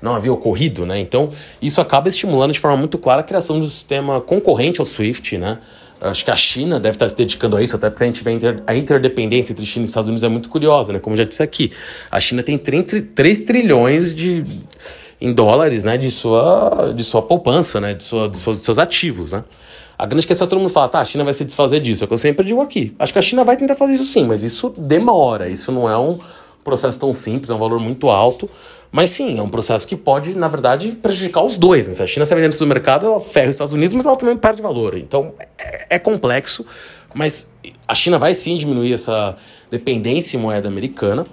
não 0.00 0.14
havia 0.14 0.32
ocorrido, 0.32 0.86
né? 0.86 1.00
Então, 1.00 1.28
isso 1.60 1.80
acaba 1.80 2.08
estimulando 2.08 2.52
de 2.52 2.60
forma 2.60 2.76
muito 2.76 2.96
clara 2.98 3.20
a 3.20 3.24
criação 3.24 3.58
de 3.58 3.66
um 3.66 3.68
sistema 3.68 4.20
concorrente 4.20 4.80
ao 4.80 4.86
SWIFT, 4.86 5.36
né? 5.38 5.58
Acho 6.00 6.24
que 6.24 6.30
a 6.30 6.36
China 6.36 6.78
deve 6.78 6.94
estar 6.94 7.08
se 7.08 7.16
dedicando 7.16 7.56
a 7.56 7.62
isso, 7.62 7.74
até 7.74 7.90
porque 7.90 8.04
a 8.04 8.06
gente 8.06 8.22
vê 8.22 8.30
a 8.64 8.76
interdependência 8.76 9.52
entre 9.52 9.66
China 9.66 9.84
e 9.84 9.88
Estados 9.88 10.06
Unidos 10.06 10.22
é 10.22 10.28
muito 10.28 10.48
curiosa, 10.48 10.92
né? 10.92 11.00
Como 11.00 11.16
já 11.16 11.24
disse 11.24 11.42
aqui, 11.42 11.72
a 12.08 12.20
China 12.20 12.42
tem 12.44 12.56
3 12.56 13.40
trilhões 13.40 14.14
de 14.14 14.44
em 15.20 15.32
dólares, 15.32 15.84
né, 15.84 15.96
de 15.96 16.10
sua, 16.10 16.92
de 16.94 17.02
sua 17.02 17.22
poupança, 17.22 17.80
né, 17.80 17.94
de, 17.94 18.04
sua, 18.04 18.28
de, 18.28 18.38
seus, 18.38 18.58
de 18.58 18.64
seus 18.64 18.78
ativos, 18.78 19.32
né. 19.32 19.44
A 19.98 20.06
grande 20.06 20.26
questão 20.26 20.46
é 20.46 20.48
todo 20.48 20.60
mundo 20.60 20.70
fala, 20.70 20.88
tá, 20.88 21.00
a 21.00 21.04
China 21.04 21.24
vai 21.24 21.34
se 21.34 21.44
desfazer 21.44 21.80
disso. 21.80 22.04
É 22.04 22.06
o 22.06 22.06
que 22.06 22.14
eu 22.14 22.18
sempre 22.18 22.46
digo 22.46 22.60
aqui. 22.60 22.94
Acho 23.00 23.12
que 23.12 23.18
a 23.18 23.22
China 23.22 23.42
vai 23.42 23.56
tentar 23.56 23.74
fazer 23.74 23.94
isso 23.94 24.04
sim, 24.04 24.28
mas 24.28 24.44
isso 24.44 24.72
demora. 24.78 25.48
Isso 25.48 25.72
não 25.72 25.90
é 25.90 25.98
um 25.98 26.16
processo 26.62 27.00
tão 27.00 27.12
simples, 27.12 27.50
é 27.50 27.54
um 27.54 27.58
valor 27.58 27.80
muito 27.80 28.08
alto. 28.08 28.48
Mas 28.92 29.10
sim, 29.10 29.38
é 29.38 29.42
um 29.42 29.48
processo 29.48 29.88
que 29.88 29.96
pode, 29.96 30.36
na 30.36 30.46
verdade, 30.46 30.92
prejudicar 30.92 31.42
os 31.42 31.58
dois. 31.58 31.88
Né? 31.88 31.94
Se 31.94 32.02
a 32.02 32.06
China 32.06 32.24
sai 32.24 32.38
vendendo 32.38 32.58
no 32.58 32.66
mercado, 32.68 33.06
ela 33.06 33.20
ferra 33.20 33.48
os 33.48 33.56
Estados 33.56 33.72
Unidos, 33.72 33.92
mas 33.92 34.06
ela 34.06 34.14
também 34.14 34.36
perde 34.36 34.62
valor. 34.62 34.96
Então 34.96 35.34
é, 35.58 35.86
é 35.90 35.98
complexo, 35.98 36.64
mas 37.12 37.50
a 37.86 37.94
China 37.94 38.20
vai 38.20 38.34
sim 38.34 38.56
diminuir 38.56 38.92
essa 38.92 39.36
dependência 39.68 40.36
em 40.36 40.40
moeda 40.40 40.68
americana. 40.68 41.26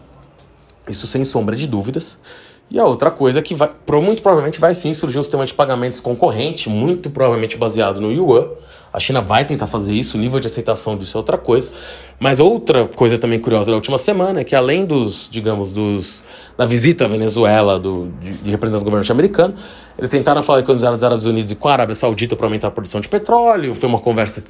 Isso 0.90 1.06
sem 1.06 1.24
sombra 1.24 1.56
de 1.56 1.68
dúvidas. 1.68 2.20
E 2.70 2.80
a 2.80 2.84
outra 2.84 3.12
coisa 3.12 3.40
é 3.40 3.42
que 3.44 3.54
vai, 3.54 3.70
muito 4.02 4.24
provavelmente 4.24 4.60
vai 4.60 4.74
sim 4.74 4.92
surgir 4.92 5.20
um 5.20 5.24
sistema 5.24 5.46
de 5.46 5.54
pagamentos 5.54 6.00
concorrente, 6.00 6.68
muito 6.68 7.12
provavelmente 7.12 7.58
baseado 7.58 8.02
no 8.02 8.12
yuan. 8.12 8.48
A 8.92 9.00
China 9.00 9.22
vai 9.22 9.46
tentar 9.46 9.68
fazer 9.68 9.94
isso, 9.94 10.18
o 10.18 10.20
nível 10.20 10.40
de 10.40 10.48
aceitação 10.48 10.98
disso 10.98 11.16
é 11.16 11.20
outra 11.20 11.38
coisa. 11.38 11.72
Mas 12.20 12.40
outra 12.40 12.88
coisa 12.88 13.20
também 13.20 13.40
curiosa 13.40 13.70
da 13.70 13.76
última 13.76 14.00
semana 14.00 14.40
é 14.40 14.44
que 14.44 14.56
além 14.56 14.84
dos, 14.86 15.30
digamos, 15.32 15.74
dos 15.74 16.24
da 16.58 16.66
visita 16.66 17.06
à 17.06 17.08
Venezuela 17.08 17.78
do, 17.78 18.08
de, 18.20 18.32
de 18.32 18.52
representantes 18.52 18.82
do 18.82 18.86
governo 18.86 19.00
norte-americano, 19.00 19.54
eles 19.98 20.10
tentaram 20.10 20.42
falar 20.42 20.64
com 20.64 20.74
os 20.74 20.84
Árabes 20.84 21.26
Unidos 21.26 21.52
e 21.52 21.56
com 21.56 21.70
a 21.70 21.74
Arábia 21.74 21.94
Saudita 21.94 22.36
para 22.36 22.48
aumentar 22.48 22.70
a 22.70 22.72
produção 22.72 23.00
de 23.00 23.08
petróleo. 23.08 23.76
Foi 23.76 23.88
uma 23.88 24.00
conversa 24.00 24.42
que 24.42 24.48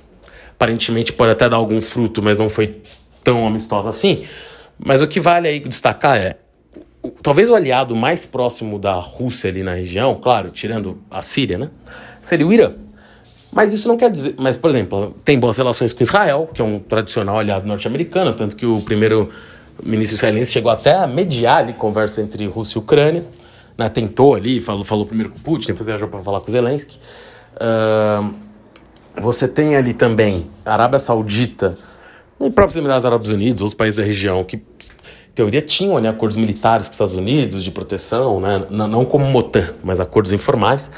aparentemente 0.51 1.12
pode 1.12 1.31
até 1.31 1.50
dar 1.50 1.57
algum 1.57 1.81
fruto, 1.81 2.24
mas 2.24 2.38
não 2.38 2.48
foi 2.48 2.81
tão 3.24 3.45
amistosa 3.45 3.89
assim. 3.89 4.24
Mas 4.79 5.01
o 5.01 5.07
que 5.07 5.19
vale 5.19 5.48
aí 5.48 5.60
destacar 5.60 6.17
é 6.17 6.38
talvez 7.25 7.50
o 7.50 7.55
aliado 7.55 7.96
mais 7.96 8.24
próximo 8.24 8.77
da 8.77 8.94
Rússia 8.94 9.50
ali 9.50 9.63
na 9.63 9.74
região, 9.74 10.13
claro, 10.13 10.51
tirando 10.51 11.00
a 11.10 11.24
Síria, 11.24 11.58
né? 11.58 11.72
Seria 12.22 12.46
o 12.46 12.53
Irã. 12.53 12.74
Mas 13.51 13.74
isso 13.74 13.88
não 13.88 13.98
quer 13.98 14.12
dizer. 14.12 14.36
Mas, 14.38 14.55
por 14.55 14.70
exemplo, 14.70 15.15
tem 15.25 15.39
boas 15.39 15.58
relações 15.58 15.91
com 15.91 16.03
Israel, 16.03 16.48
que 16.53 16.62
é 16.62 16.63
um 16.63 16.77
tradicional 16.77 17.39
aliado 17.39 17.67
norte-americano, 17.67 18.32
tanto 18.34 18.55
que 18.55 18.67
o 18.67 18.79
primeiro 18.79 19.32
ministro 19.82 20.15
israelense 20.15 20.51
chegou 20.51 20.70
até 20.70 20.94
a 20.94 21.08
mediar 21.08 21.63
ali 21.63 21.74
conversa 21.74 22.22
entre 22.22 22.46
Rússia 22.46 22.77
e 22.77 22.79
Ucrânia. 22.79 23.25
Né? 23.75 23.89
Tentou 23.89 24.36
ali, 24.36 24.60
falou, 24.60 24.86
falou 24.86 25.03
primeiro 25.08 25.32
com 25.32 25.39
Putin, 25.39 25.70
depois 25.70 25.88
viajou 25.88 26.08
para 26.08 26.20
falar 26.20 26.41
com 26.41 26.51
Zelensky. 26.51 27.00
Uh, 27.55 28.36
você 29.20 29.48
tem 29.48 29.75
ali 29.75 29.96
também 29.96 30.48
a 30.63 30.74
Arábia 30.74 31.00
Saudita, 31.00 31.75
e 32.39 32.51
próprios 32.51 32.75
Emirados 32.75 33.03
Árabes 33.03 33.32
Unidos, 33.32 33.63
outros 33.63 33.75
países 33.75 33.98
da 33.98 34.03
região, 34.03 34.44
que 34.44 34.62
teoria 35.36 35.62
tinham 35.62 35.98
ali 35.98 36.08
acordos 36.08 36.38
militares 36.38 36.88
com 36.88 36.92
os 36.92 36.96
Estados 36.96 37.13
Unidos 37.13 37.63
de 37.63 37.70
proteção, 37.70 38.39
né? 38.39 38.63
não 38.72 39.04
como 39.04 39.25
MOTAN, 39.25 39.74
mas 39.84 40.00
acordos 40.00 40.32
informais. 40.32 40.89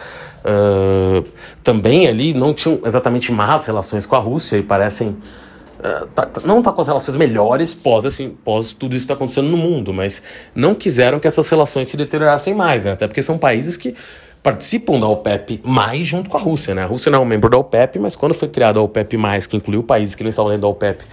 Uh, 0.46 1.28
também 1.64 2.08
ali 2.08 2.34
não 2.34 2.54
tinham 2.54 2.80
exatamente 2.86 3.32
más 3.32 3.66
relações 3.66 4.06
com 4.06 4.16
a 4.16 4.20
Rússia 4.20 4.56
e 4.56 4.62
parecem 4.62 5.10
uh, 5.10 6.08
tá, 6.14 6.30
não 6.46 6.62
tá 6.62 6.72
com 6.72 6.80
as 6.80 6.88
relações 6.88 7.18
melhores 7.18 7.74
pós 7.74 8.06
assim 8.06 8.30
pós 8.46 8.72
tudo 8.72 8.96
isso 8.96 9.04
está 9.04 9.16
acontecendo 9.16 9.50
no 9.50 9.58
mundo, 9.58 9.94
mas 9.94 10.22
não 10.56 10.74
quiseram 10.74 11.20
que 11.20 11.28
essas 11.28 11.50
relações 11.50 11.90
se 11.90 11.98
deteriorassem 11.98 12.54
mais, 12.54 12.86
né? 12.86 12.92
até 12.92 13.08
porque 13.08 13.24
são 13.24 13.38
países 13.38 13.76
que 13.76 13.96
participam 14.42 15.00
da 15.00 15.08
OPEP 15.08 15.60
mais 15.66 16.06
junto 16.06 16.30
com 16.30 16.38
a 16.38 16.40
Rússia, 16.40 16.74
né? 16.74 16.84
A 16.84 16.86
Rússia 16.86 17.12
não 17.12 17.20
é 17.20 17.22
um 17.22 17.26
membro 17.26 17.50
da 17.50 17.58
OPEP, 17.58 18.00
mas 18.00 18.16
quando 18.16 18.34
foi 18.34 18.48
criada 18.48 18.80
a 18.80 18.84
OPEP 18.84 19.18
mais, 19.18 19.46
que 19.48 19.58
incluiu 19.58 19.84
países 19.84 20.16
que 20.16 20.24
não 20.24 20.30
estavam 20.30 20.50
dentro 20.50 20.62
da 20.62 20.68
OPEP 20.70 21.04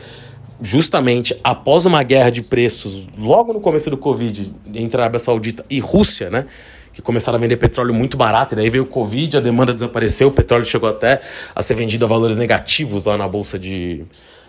justamente 0.61 1.39
após 1.43 1.85
uma 1.87 2.03
guerra 2.03 2.31
de 2.31 2.43
preços, 2.43 3.07
logo 3.19 3.53
no 3.53 3.61
começo 3.61 3.91
do 3.91 3.97
Covid, 3.97 4.53
entre 4.75 5.01
a 5.01 5.05
Arábia 5.05 5.19
Saudita 5.19 5.65
e 5.69 5.81
Rússia, 5.81 6.31
né? 6.31 6.47
Que 6.93 7.03
começaram 7.03 7.37
a 7.37 7.41
vender 7.41 7.57
petróleo 7.57 7.93
muito 7.93 8.17
barato, 8.17 8.55
e 8.55 8.57
daí 8.57 8.71
veio 8.71 8.85
o 8.85 8.87
Covid, 8.87 9.37
a 9.37 9.41
demanda 9.41 9.75
desapareceu, 9.75 10.29
o 10.29 10.33
petróleo 10.33 10.65
chegou 10.65 10.89
até 10.89 11.21
a 11.55 11.61
ser 11.61 11.75
vendido 11.75 12.05
a 12.05 12.09
valores 12.09 12.37
negativos 12.37 13.07
lá 13.07 13.19
na 13.19 13.27
Bolsa 13.27 13.59
de 13.59 14.05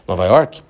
Nova 0.07 0.25
York. 0.25 0.61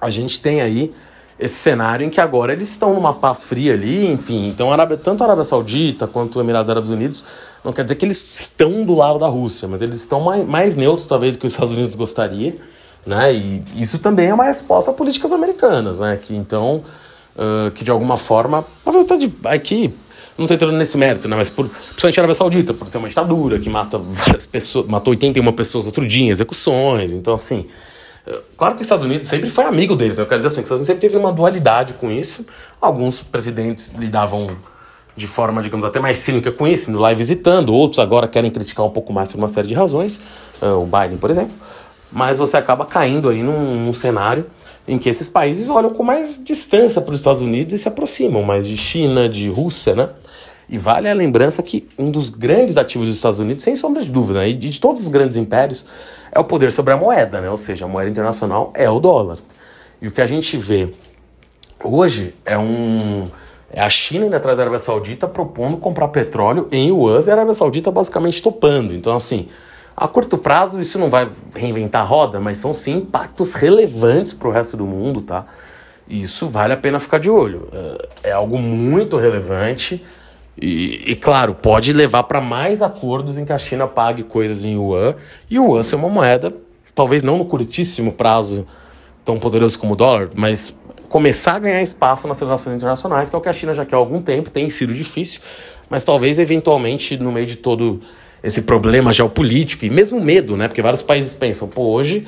A 0.00 0.10
gente 0.10 0.40
tem 0.40 0.60
aí 0.60 0.92
esse 1.38 1.54
cenário 1.54 2.06
em 2.06 2.10
que 2.10 2.20
agora 2.20 2.52
eles 2.52 2.70
estão 2.70 2.94
numa 2.94 3.12
paz 3.12 3.44
fria 3.44 3.72
ali, 3.72 4.06
enfim. 4.06 4.48
Então, 4.48 4.70
a 4.70 4.74
Arábia, 4.74 4.96
tanto 4.96 5.22
a 5.22 5.26
Arábia 5.26 5.44
Saudita 5.44 6.06
quanto 6.06 6.36
os 6.36 6.42
Emirados 6.42 6.70
Árabes 6.70 6.90
Unidos, 6.90 7.24
não 7.64 7.72
quer 7.72 7.84
dizer 7.84 7.96
que 7.96 8.04
eles 8.04 8.34
estão 8.34 8.84
do 8.84 8.94
lado 8.94 9.18
da 9.18 9.26
Rússia, 9.26 9.66
mas 9.66 9.82
eles 9.82 10.00
estão 10.00 10.20
mais, 10.20 10.46
mais 10.46 10.76
neutros, 10.76 11.06
talvez, 11.06 11.34
do 11.34 11.40
que 11.40 11.46
os 11.46 11.52
Estados 11.52 11.72
Unidos 11.72 11.94
gostaria. 11.94 12.56
Né? 13.06 13.34
E 13.34 13.62
isso 13.76 13.98
também 13.98 14.28
é 14.28 14.34
uma 14.34 14.44
resposta 14.44 14.90
a 14.90 14.94
políticas 14.94 15.30
americanas, 15.32 16.00
né? 16.00 16.16
que 16.16 16.34
então, 16.34 16.82
uh, 17.36 17.70
que 17.72 17.84
de 17.84 17.90
alguma 17.90 18.16
forma, 18.16 18.64
na 18.84 18.92
verdade, 18.92 19.32
aqui, 19.44 19.94
não 20.38 20.46
estou 20.46 20.54
entrando 20.54 20.76
nesse 20.76 20.96
mérito, 20.96 21.28
né? 21.28 21.36
mas 21.36 21.50
por, 21.50 21.68
principalmente 21.68 22.18
a 22.18 22.22
Arábia 22.22 22.34
Saudita, 22.34 22.74
por 22.74 22.88
ser 22.88 22.98
uma 22.98 23.08
ditadura 23.08 23.58
que 23.58 23.68
mata 23.68 23.98
várias 23.98 24.46
pessoas, 24.46 24.86
matou 24.86 25.12
81 25.12 25.52
pessoas 25.52 25.86
outro 25.86 26.06
dia 26.06 26.24
em 26.24 26.30
execuções, 26.30 27.12
então 27.12 27.34
assim, 27.34 27.66
Claro 28.56 28.74
que 28.74 28.80
os 28.80 28.86
Estados 28.86 29.04
Unidos 29.04 29.28
sempre 29.28 29.50
foi 29.50 29.64
amigo 29.64 29.94
deles, 29.94 30.16
eu 30.16 30.24
quero 30.24 30.38
dizer 30.38 30.46
assim, 30.46 30.60
os 30.60 30.64
Estados 30.64 30.80
Unidos 30.80 30.86
sempre 30.86 31.00
teve 31.02 31.16
uma 31.18 31.30
dualidade 31.30 31.92
com 31.92 32.10
isso. 32.10 32.46
Alguns 32.80 33.22
presidentes 33.22 33.92
lidavam 33.92 34.48
de 35.14 35.26
forma, 35.26 35.62
digamos, 35.62 35.84
até 35.84 36.00
mais 36.00 36.20
cínica 36.20 36.50
com 36.50 36.66
isso, 36.66 36.90
indo 36.90 36.98
lá 36.98 37.12
e 37.12 37.14
visitando, 37.14 37.74
outros 37.74 37.98
agora 37.98 38.26
querem 38.26 38.50
criticar 38.50 38.86
um 38.86 38.90
pouco 38.90 39.12
mais 39.12 39.30
por 39.30 39.36
uma 39.36 39.46
série 39.46 39.68
de 39.68 39.74
razões, 39.74 40.18
o 40.62 40.86
Biden, 40.86 41.18
por 41.18 41.30
exemplo 41.30 41.54
mas 42.14 42.38
você 42.38 42.56
acaba 42.56 42.86
caindo 42.86 43.28
aí 43.28 43.42
num, 43.42 43.86
num, 43.86 43.92
cenário 43.92 44.46
em 44.86 44.96
que 44.98 45.08
esses 45.08 45.28
países 45.28 45.68
olham 45.68 45.90
com 45.90 46.04
mais 46.04 46.40
distância 46.42 47.02
para 47.02 47.12
os 47.12 47.20
Estados 47.20 47.40
Unidos 47.40 47.74
e 47.74 47.78
se 47.78 47.88
aproximam 47.88 48.42
mais 48.44 48.64
de 48.66 48.76
China, 48.76 49.28
de 49.28 49.48
Rússia, 49.48 49.96
né? 49.96 50.10
E 50.68 50.78
vale 50.78 51.08
a 51.08 51.12
lembrança 51.12 51.60
que 51.60 51.88
um 51.98 52.12
dos 52.12 52.28
grandes 52.30 52.76
ativos 52.76 53.08
dos 53.08 53.16
Estados 53.16 53.40
Unidos, 53.40 53.64
sem 53.64 53.74
sombra 53.74 54.00
de 54.00 54.10
dúvida, 54.12 54.38
né? 54.38 54.48
e 54.48 54.54
de 54.54 54.80
todos 54.80 55.02
os 55.02 55.08
grandes 55.08 55.36
impérios, 55.36 55.84
é 56.30 56.38
o 56.38 56.44
poder 56.44 56.70
sobre 56.70 56.94
a 56.94 56.96
moeda, 56.96 57.40
né? 57.40 57.50
Ou 57.50 57.56
seja, 57.56 57.84
a 57.84 57.88
moeda 57.88 58.08
internacional 58.08 58.72
é 58.76 58.88
o 58.88 59.00
dólar. 59.00 59.38
E 60.00 60.06
o 60.06 60.12
que 60.12 60.20
a 60.20 60.26
gente 60.26 60.56
vê 60.56 60.94
hoje 61.82 62.32
é 62.46 62.56
um 62.56 63.26
é 63.72 63.80
a 63.80 63.90
China 63.90 64.26
indo 64.26 64.36
atrás 64.36 64.56
da 64.56 64.62
Arábia 64.62 64.78
Saudita 64.78 65.26
propondo 65.26 65.76
comprar 65.78 66.06
petróleo 66.08 66.68
em 66.70 66.90
yuan 66.90 67.18
e 67.20 67.28
a 67.28 67.32
Arábia 67.32 67.54
Saudita 67.54 67.90
basicamente 67.90 68.40
topando. 68.40 68.94
Então, 68.94 69.16
assim, 69.16 69.48
a 69.96 70.08
curto 70.08 70.36
prazo, 70.36 70.80
isso 70.80 70.98
não 70.98 71.08
vai 71.08 71.28
reinventar 71.54 72.02
a 72.02 72.04
roda, 72.04 72.40
mas 72.40 72.58
são 72.58 72.72
sim 72.72 72.96
impactos 72.98 73.54
relevantes 73.54 74.32
para 74.32 74.48
o 74.48 74.50
resto 74.50 74.76
do 74.76 74.84
mundo, 74.84 75.20
tá? 75.20 75.46
Isso 76.08 76.48
vale 76.48 76.72
a 76.72 76.76
pena 76.76 76.98
ficar 76.98 77.18
de 77.18 77.30
olho. 77.30 77.68
É, 77.72 78.30
é 78.30 78.32
algo 78.32 78.58
muito 78.58 79.16
relevante 79.16 80.04
e, 80.60 81.12
e 81.12 81.16
claro, 81.16 81.54
pode 81.54 81.92
levar 81.92 82.24
para 82.24 82.40
mais 82.40 82.82
acordos 82.82 83.38
em 83.38 83.44
que 83.44 83.52
a 83.52 83.58
China 83.58 83.86
pague 83.86 84.22
coisas 84.22 84.64
em 84.64 84.74
yuan 84.74 85.14
e 85.50 85.58
o 85.58 85.72
yuan 85.72 85.82
ser 85.82 85.96
uma 85.96 86.08
moeda, 86.08 86.52
talvez 86.94 87.22
não 87.22 87.38
no 87.38 87.44
curtíssimo 87.44 88.12
prazo 88.12 88.66
tão 89.24 89.38
poderoso 89.38 89.78
como 89.78 89.94
o 89.94 89.96
dólar, 89.96 90.30
mas 90.34 90.76
começar 91.08 91.54
a 91.54 91.58
ganhar 91.58 91.82
espaço 91.82 92.28
nas 92.28 92.38
transações 92.38 92.76
internacionais, 92.76 93.30
que 93.30 93.36
é 93.36 93.38
o 93.38 93.40
que 93.40 93.48
a 93.48 93.52
China 93.52 93.72
já 93.72 93.86
quer 93.86 93.94
há 93.94 93.98
algum 93.98 94.20
tempo, 94.20 94.50
tem 94.50 94.68
sido 94.68 94.92
difícil, 94.92 95.40
mas 95.88 96.04
talvez 96.04 96.38
eventualmente 96.38 97.16
no 97.16 97.32
meio 97.32 97.46
de 97.46 97.56
todo 97.56 98.00
esse 98.44 98.60
problema 98.60 99.10
geopolítico 99.10 99.86
e 99.86 99.90
mesmo 99.90 100.20
medo, 100.20 100.54
né? 100.54 100.68
Porque 100.68 100.82
vários 100.82 101.00
países 101.00 101.32
pensam, 101.32 101.66
pô, 101.66 101.84
hoje 101.84 102.26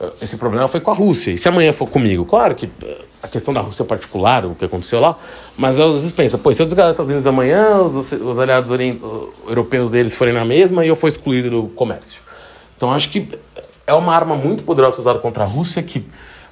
eh, 0.00 0.10
esse 0.22 0.38
problema 0.38 0.66
foi 0.66 0.80
com 0.80 0.90
a 0.90 0.94
Rússia, 0.94 1.32
e 1.32 1.38
se 1.38 1.46
amanhã 1.46 1.70
for 1.70 1.86
comigo? 1.86 2.24
Claro 2.24 2.54
que 2.54 2.70
eh, 2.82 3.04
a 3.22 3.28
questão 3.28 3.52
da 3.52 3.60
Rússia 3.60 3.84
particular, 3.84 4.46
o 4.46 4.54
que 4.54 4.64
aconteceu 4.64 4.98
lá, 4.98 5.14
mas 5.58 5.78
às 5.78 5.92
vezes 5.92 6.12
pensa, 6.12 6.38
pô, 6.38 6.52
se 6.54 6.62
eu 6.62 6.64
desgastar 6.64 6.90
os 6.90 6.94
Estados 6.94 7.10
Unidos 7.10 7.26
amanhã, 7.26 7.76
os, 7.82 8.10
os 8.10 8.38
aliados 8.38 8.70
europeus 9.46 9.90
deles 9.90 10.16
forem 10.16 10.32
na 10.32 10.46
mesma 10.46 10.82
e 10.82 10.88
eu 10.88 10.96
for 10.96 11.08
excluído 11.08 11.50
do 11.50 11.68
comércio. 11.68 12.22
Então 12.74 12.90
acho 12.90 13.10
que 13.10 13.28
é 13.86 13.92
uma 13.92 14.14
arma 14.14 14.36
muito 14.36 14.64
poderosa 14.64 14.98
usada 14.98 15.18
contra 15.18 15.44
a 15.44 15.46
Rússia 15.46 15.82
que 15.82 16.06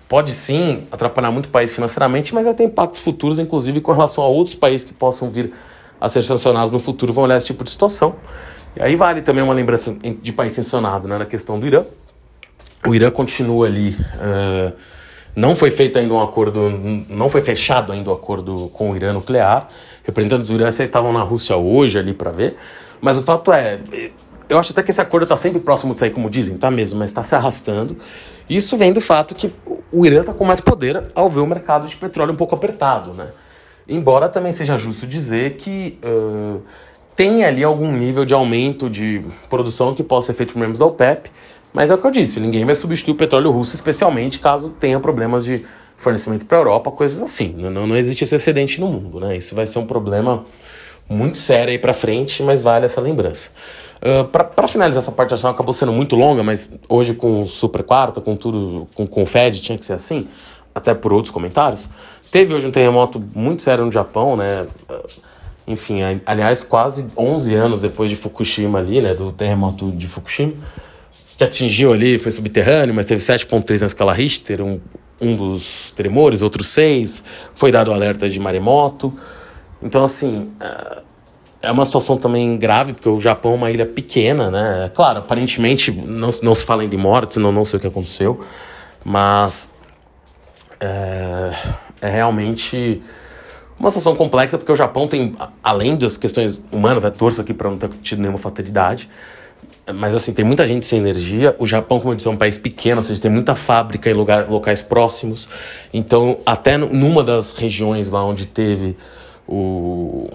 pode 0.06 0.34
sim 0.34 0.86
atrapalhar 0.92 1.30
muito 1.30 1.46
o 1.46 1.48
país 1.48 1.74
financeiramente, 1.74 2.34
mas 2.34 2.44
vai 2.44 2.52
ter 2.52 2.64
impactos 2.64 3.00
futuros, 3.00 3.38
inclusive 3.38 3.80
com 3.80 3.92
relação 3.92 4.22
a 4.22 4.28
outros 4.28 4.54
países 4.54 4.86
que 4.86 4.92
possam 4.92 5.30
vir 5.30 5.50
a 5.98 6.08
ser 6.10 6.22
sancionados 6.22 6.70
no 6.70 6.78
futuro, 6.78 7.10
vão 7.10 7.24
olhar 7.24 7.38
esse 7.38 7.46
tipo 7.46 7.64
de 7.64 7.70
situação. 7.70 8.14
E 8.78 8.82
aí 8.82 8.94
vale 8.94 9.22
também 9.22 9.42
uma 9.42 9.52
lembrança 9.52 9.96
de 10.22 10.32
país 10.32 10.52
sancionado 10.52 11.08
né, 11.08 11.18
na 11.18 11.26
questão 11.26 11.58
do 11.58 11.66
Irã. 11.66 11.84
O 12.86 12.94
Irã 12.94 13.10
continua 13.10 13.66
ali. 13.66 13.90
Uh, 13.90 14.72
não 15.34 15.56
foi 15.56 15.72
feito 15.72 15.98
ainda 15.98 16.14
um 16.14 16.20
acordo, 16.20 16.70
não 17.08 17.28
foi 17.28 17.40
fechado 17.40 17.92
ainda 17.92 18.08
o 18.08 18.12
um 18.12 18.16
acordo 18.16 18.68
com 18.68 18.92
o 18.92 18.96
Irã 18.96 19.12
nuclear. 19.12 19.68
Representantes 20.04 20.46
do 20.46 20.54
Irã 20.54 20.70
já 20.70 20.84
estavam 20.84 21.12
na 21.12 21.22
Rússia 21.22 21.56
hoje 21.56 21.98
ali 21.98 22.14
para 22.14 22.30
ver. 22.30 22.56
Mas 23.00 23.18
o 23.18 23.24
fato 23.24 23.52
é, 23.52 23.80
eu 24.48 24.56
acho 24.58 24.70
até 24.70 24.82
que 24.82 24.90
esse 24.90 25.00
acordo 25.00 25.24
está 25.24 25.36
sempre 25.36 25.58
próximo 25.58 25.92
de 25.92 25.98
sair, 25.98 26.10
como 26.10 26.30
dizem, 26.30 26.56
tá 26.56 26.70
mesmo, 26.70 27.00
mas 27.00 27.10
está 27.10 27.24
se 27.24 27.34
arrastando. 27.34 27.96
Isso 28.48 28.76
vem 28.76 28.92
do 28.92 29.00
fato 29.00 29.34
que 29.34 29.52
o 29.92 30.06
Irã 30.06 30.20
está 30.20 30.32
com 30.32 30.44
mais 30.44 30.60
poder 30.60 31.04
ao 31.16 31.28
ver 31.28 31.40
o 31.40 31.46
mercado 31.46 31.88
de 31.88 31.96
petróleo 31.96 32.32
um 32.32 32.36
pouco 32.36 32.54
apertado, 32.54 33.12
né? 33.12 33.26
Embora 33.88 34.28
também 34.28 34.52
seja 34.52 34.76
justo 34.76 35.06
dizer 35.06 35.56
que 35.56 35.98
uh, 36.04 36.62
tem 37.18 37.44
ali 37.44 37.64
algum 37.64 37.90
nível 37.90 38.24
de 38.24 38.32
aumento 38.32 38.88
de 38.88 39.20
produção 39.50 39.92
que 39.92 40.04
possa 40.04 40.28
ser 40.28 40.34
feito 40.34 40.52
por 40.52 40.60
membros 40.60 40.78
da 40.78 40.86
OPEP, 40.86 41.28
mas 41.72 41.90
é 41.90 41.94
o 41.96 41.98
que 41.98 42.06
eu 42.06 42.12
disse, 42.12 42.38
ninguém 42.38 42.64
vai 42.64 42.76
substituir 42.76 43.12
o 43.12 43.16
petróleo 43.16 43.50
russo, 43.50 43.74
especialmente 43.74 44.38
caso 44.38 44.70
tenha 44.70 45.00
problemas 45.00 45.44
de 45.44 45.64
fornecimento 45.96 46.46
para 46.46 46.58
a 46.58 46.60
Europa, 46.60 46.92
coisas 46.92 47.20
assim. 47.20 47.52
Não, 47.58 47.88
não 47.88 47.96
existe 47.96 48.22
esse 48.22 48.36
excedente 48.36 48.80
no 48.80 48.86
mundo, 48.86 49.18
né? 49.18 49.36
Isso 49.36 49.52
vai 49.52 49.66
ser 49.66 49.80
um 49.80 49.84
problema 49.84 50.44
muito 51.08 51.38
sério 51.38 51.72
aí 51.72 51.78
para 51.78 51.92
frente, 51.92 52.40
mas 52.44 52.62
vale 52.62 52.84
essa 52.84 53.00
lembrança. 53.00 53.50
Uh, 54.00 54.24
para 54.24 54.68
finalizar 54.68 55.02
essa 55.02 55.10
parte 55.10 55.32
nacional, 55.32 55.54
acabou 55.54 55.74
sendo 55.74 55.92
muito 55.92 56.14
longa, 56.14 56.44
mas 56.44 56.72
hoje 56.88 57.14
com 57.14 57.40
o 57.40 57.48
Super 57.48 57.82
Quarta, 57.82 58.20
com 58.20 58.36
tudo, 58.36 58.86
com, 58.94 59.08
com 59.08 59.24
o 59.24 59.26
Fed, 59.26 59.60
tinha 59.60 59.76
que 59.76 59.84
ser 59.84 59.94
assim, 59.94 60.28
até 60.72 60.94
por 60.94 61.12
outros 61.12 61.32
comentários. 61.34 61.88
Teve 62.30 62.54
hoje 62.54 62.68
um 62.68 62.70
terremoto 62.70 63.20
muito 63.34 63.60
sério 63.60 63.84
no 63.84 63.90
Japão, 63.90 64.36
né? 64.36 64.68
Uh, 64.88 65.28
enfim, 65.68 66.00
aliás, 66.24 66.64
quase 66.64 67.10
11 67.14 67.54
anos 67.54 67.80
depois 67.82 68.08
de 68.08 68.16
Fukushima 68.16 68.78
ali, 68.78 69.02
né, 69.02 69.12
do 69.12 69.30
terremoto 69.30 69.92
de 69.92 70.06
Fukushima, 70.06 70.54
que 71.36 71.44
atingiu 71.44 71.92
ali, 71.92 72.18
foi 72.18 72.32
subterrâneo, 72.32 72.94
mas 72.94 73.04
teve 73.04 73.20
7.3 73.20 73.80
na 73.80 73.86
escala 73.86 74.14
Richter, 74.14 74.62
um, 74.62 74.80
um 75.20 75.36
dos 75.36 75.92
tremores, 75.92 76.40
outros 76.40 76.68
seis, 76.68 77.22
foi 77.54 77.70
dado 77.70 77.92
alerta 77.92 78.28
de 78.30 78.40
maremoto. 78.40 79.12
Então, 79.82 80.02
assim, 80.02 80.50
é, 80.58 81.02
é 81.62 81.70
uma 81.70 81.84
situação 81.84 82.16
também 82.16 82.56
grave, 82.56 82.94
porque 82.94 83.08
o 83.08 83.20
Japão 83.20 83.52
é 83.52 83.54
uma 83.54 83.70
ilha 83.70 83.86
pequena, 83.86 84.50
né? 84.50 84.90
Claro, 84.94 85.18
aparentemente 85.18 85.92
não, 85.92 86.30
não 86.42 86.54
se 86.54 86.64
fala 86.64 86.86
de 86.86 86.96
mortes, 86.96 87.36
não, 87.36 87.52
não 87.52 87.64
sei 87.64 87.76
o 87.76 87.80
que 87.80 87.86
aconteceu, 87.86 88.42
mas 89.04 89.74
é, 90.80 91.52
é 92.00 92.08
realmente 92.08 93.02
uma 93.78 93.90
situação 93.90 94.16
complexa, 94.16 94.58
porque 94.58 94.72
o 94.72 94.76
Japão 94.76 95.06
tem, 95.06 95.36
além 95.62 95.96
das 95.96 96.16
questões 96.16 96.60
humanas, 96.72 97.04
né, 97.04 97.10
torço 97.10 97.40
aqui 97.40 97.54
para 97.54 97.70
não 97.70 97.78
ter 97.78 97.88
tido 98.02 98.20
nenhuma 98.20 98.38
fatalidade, 98.38 99.08
mas 99.94 100.14
assim, 100.14 100.32
tem 100.32 100.44
muita 100.44 100.66
gente 100.66 100.84
sem 100.84 100.98
energia. 100.98 101.56
O 101.58 101.66
Japão, 101.66 101.98
como 101.98 102.12
eu 102.12 102.16
disse, 102.16 102.28
é 102.28 102.30
um 102.30 102.36
país 102.36 102.58
pequeno, 102.58 102.96
ou 102.96 103.02
seja, 103.02 103.20
tem 103.20 103.30
muita 103.30 103.54
fábrica 103.54 104.10
em 104.10 104.12
lugar, 104.12 104.48
locais 104.48 104.82
próximos. 104.82 105.48
Então, 105.92 106.38
até 106.44 106.76
numa 106.76 107.24
das 107.24 107.52
regiões 107.52 108.10
lá 108.10 108.22
onde 108.24 108.46
teve 108.46 108.96
o, 109.46 110.28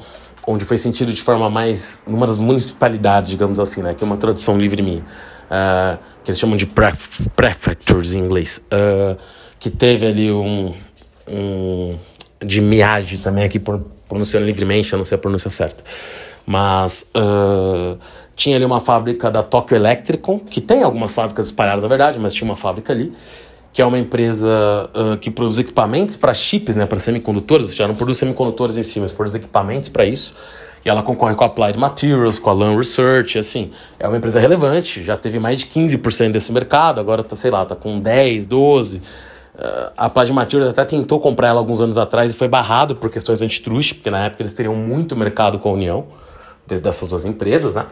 onde 0.47 0.65
foi 0.65 0.77
sentido 0.77 1.13
de 1.13 1.21
forma 1.21 1.49
mais 1.49 2.01
numa 2.07 2.25
das 2.25 2.37
municipalidades, 2.37 3.29
digamos 3.29 3.59
assim, 3.59 3.81
né, 3.81 3.93
que 3.93 4.03
é 4.03 4.07
uma 4.07 4.17
tradução 4.17 4.57
livre 4.57 4.81
minha, 4.81 5.01
uh, 5.01 5.97
que 6.23 6.31
eles 6.31 6.39
chamam 6.39 6.57
de 6.57 6.65
pref 6.65 7.27
prefectures 7.35 8.13
em 8.13 8.19
inglês, 8.19 8.63
uh, 8.71 9.17
que 9.59 9.69
teve 9.69 10.07
ali 10.07 10.31
um, 10.31 10.73
um 11.27 11.91
de 12.45 12.61
Miyagi 12.61 13.17
também 13.17 13.43
aqui 13.43 13.59
pronunciando 13.59 14.45
livremente, 14.45 14.93
eu 14.93 14.97
não 14.97 15.05
sei 15.05 15.15
a 15.15 15.19
pronúncia 15.19 15.49
certa, 15.49 15.83
mas 16.45 17.09
uh, 17.15 17.97
tinha 18.35 18.55
ali 18.55 18.65
uma 18.65 18.79
fábrica 18.79 19.31
da 19.31 19.43
Tokyo 19.43 19.75
Electricon, 19.75 20.39
que 20.39 20.61
tem 20.61 20.83
algumas 20.83 21.13
fábricas 21.13 21.47
espalhadas 21.47 21.83
na 21.83 21.89
verdade, 21.89 22.19
mas 22.19 22.33
tinha 22.33 22.49
uma 22.49 22.55
fábrica 22.55 22.93
ali 22.93 23.13
que 23.73 23.81
é 23.81 23.85
uma 23.85 23.97
empresa 23.97 24.47
uh, 24.95 25.17
que 25.17 25.31
produz 25.31 25.57
equipamentos 25.57 26.15
para 26.15 26.31
chips, 26.31 26.75
né, 26.75 26.85
para 26.85 26.99
semicondutores, 26.99 27.71
seja, 27.71 27.87
não 27.87 27.95
produz 27.95 28.19
semicondutores 28.19 28.77
em 28.77 28.83
si, 28.83 28.99
mas 28.99 29.11
produz 29.11 29.33
equipamentos 29.33 29.89
para 29.89 30.05
isso. 30.05 30.35
E 30.85 30.89
ela 30.89 31.01
concorre 31.01 31.33
com 31.33 31.43
a 31.43 31.47
Applied 31.47 31.79
Materials, 31.79 32.37
com 32.37 32.51
a 32.51 32.53
Lam 32.53 32.77
Research, 32.77 33.39
assim, 33.39 33.71
é 33.97 34.07
uma 34.07 34.17
empresa 34.17 34.39
relevante, 34.39 35.01
já 35.01 35.17
teve 35.17 35.39
mais 35.39 35.61
de 35.61 35.65
15% 35.67 36.31
desse 36.31 36.51
mercado, 36.51 36.99
agora 36.99 37.23
tá, 37.23 37.35
sei 37.35 37.49
lá, 37.49 37.65
tá 37.65 37.75
com 37.75 37.99
10, 37.99 38.45
12. 38.45 39.01
A 39.95 40.11
Materials 40.33 40.69
até 40.69 40.83
tentou 40.83 41.19
comprar 41.19 41.49
ela 41.49 41.59
alguns 41.59 41.79
anos 41.79 41.97
atrás 41.97 42.31
e 42.31 42.33
foi 42.33 42.47
barrado 42.47 42.95
por 42.95 43.09
questões 43.09 43.41
antitrust, 43.41 43.95
porque 43.95 44.09
na 44.09 44.25
época 44.25 44.41
eles 44.41 44.53
teriam 44.53 44.75
muito 44.75 45.15
mercado 45.15 45.59
com 45.59 45.69
a 45.69 45.73
União, 45.73 46.07
desde 46.65 46.87
essas 46.87 47.07
duas 47.07 47.23
empresas, 47.23 47.75
né? 47.75 47.85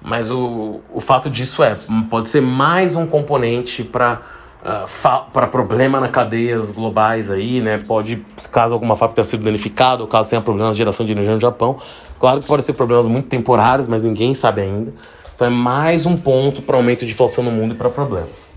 Mas 0.00 0.30
o, 0.30 0.80
o 0.92 1.00
fato 1.00 1.28
disso 1.28 1.62
é, 1.62 1.76
pode 2.08 2.28
ser 2.28 2.40
mais 2.40 2.94
um 2.94 3.06
componente 3.06 3.82
para 3.82 4.22
uh, 4.62 5.30
para 5.32 5.46
problema 5.46 6.00
na 6.00 6.08
cadeias 6.08 6.70
globais 6.70 7.30
aí, 7.30 7.60
né? 7.60 7.78
Pode, 7.78 8.24
caso 8.50 8.72
alguma 8.74 8.96
fábrica 8.96 9.16
tenha 9.16 9.24
sido 9.24 9.42
danificada, 9.42 10.02
ou 10.02 10.08
caso 10.08 10.30
tenha 10.30 10.40
problemas 10.40 10.74
de 10.74 10.78
geração 10.78 11.04
de 11.04 11.12
energia 11.12 11.34
no 11.34 11.40
Japão. 11.40 11.76
Claro 12.18 12.40
que 12.40 12.46
pode 12.46 12.62
ser 12.62 12.72
problemas 12.74 13.06
muito 13.06 13.28
temporários, 13.28 13.86
mas 13.86 14.02
ninguém 14.02 14.34
sabe 14.34 14.62
ainda. 14.62 14.94
Então 15.34 15.46
é 15.46 15.50
mais 15.50 16.06
um 16.06 16.16
ponto 16.16 16.62
para 16.62 16.76
aumento 16.76 17.04
de 17.04 17.12
inflação 17.12 17.44
no 17.44 17.50
mundo 17.50 17.74
e 17.74 17.76
para 17.76 17.90
problemas. 17.90 18.48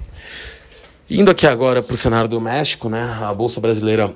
Indo 1.12 1.30
aqui 1.30 1.46
agora 1.46 1.84
para 1.84 1.94
o 1.94 1.98
cenário 1.98 2.30
doméstico, 2.30 2.88
né? 2.88 3.18
A 3.22 3.34
Bolsa 3.34 3.60
Brasileira, 3.60 4.14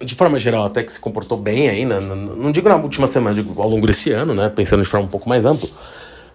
de 0.00 0.14
forma 0.14 0.38
geral, 0.38 0.64
até 0.64 0.82
que 0.82 0.92
se 0.92 1.00
comportou 1.00 1.36
bem 1.36 1.68
aí, 1.68 1.84
né? 1.84 1.98
não 1.98 2.52
digo 2.52 2.68
na 2.68 2.76
última 2.76 3.08
semana, 3.08 3.34
digo 3.34 3.60
ao 3.60 3.68
longo 3.68 3.86
desse 3.86 4.12
ano, 4.12 4.32
né? 4.32 4.48
Pensando 4.48 4.82
de 4.82 4.88
forma 4.88 5.06
um 5.06 5.10
pouco 5.10 5.28
mais 5.28 5.44
ampla 5.44 5.68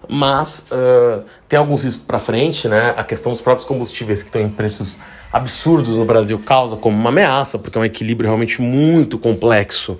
mas 0.08 0.66
uh, 0.72 1.24
tem 1.48 1.58
alguns 1.58 1.84
riscos 1.84 2.06
para 2.06 2.20
frente, 2.20 2.68
né? 2.68 2.94
A 2.98 3.04
questão 3.04 3.32
dos 3.32 3.42
próprios 3.42 3.68
combustíveis 3.68 4.22
que 4.24 4.30
estão 4.30 4.42
em 4.42 4.50
preços 4.50 4.98
absurdos 5.32 5.98
no 5.98 6.06
Brasil 6.06 6.40
causa 6.40 6.76
como 6.76 6.98
uma 6.98 7.10
ameaça, 7.10 7.58
porque 7.58 7.78
é 7.78 7.82
um 7.82 7.86
equilíbrio 7.86 8.28
realmente 8.28 8.62
muito 8.62 9.18
complexo 9.18 9.98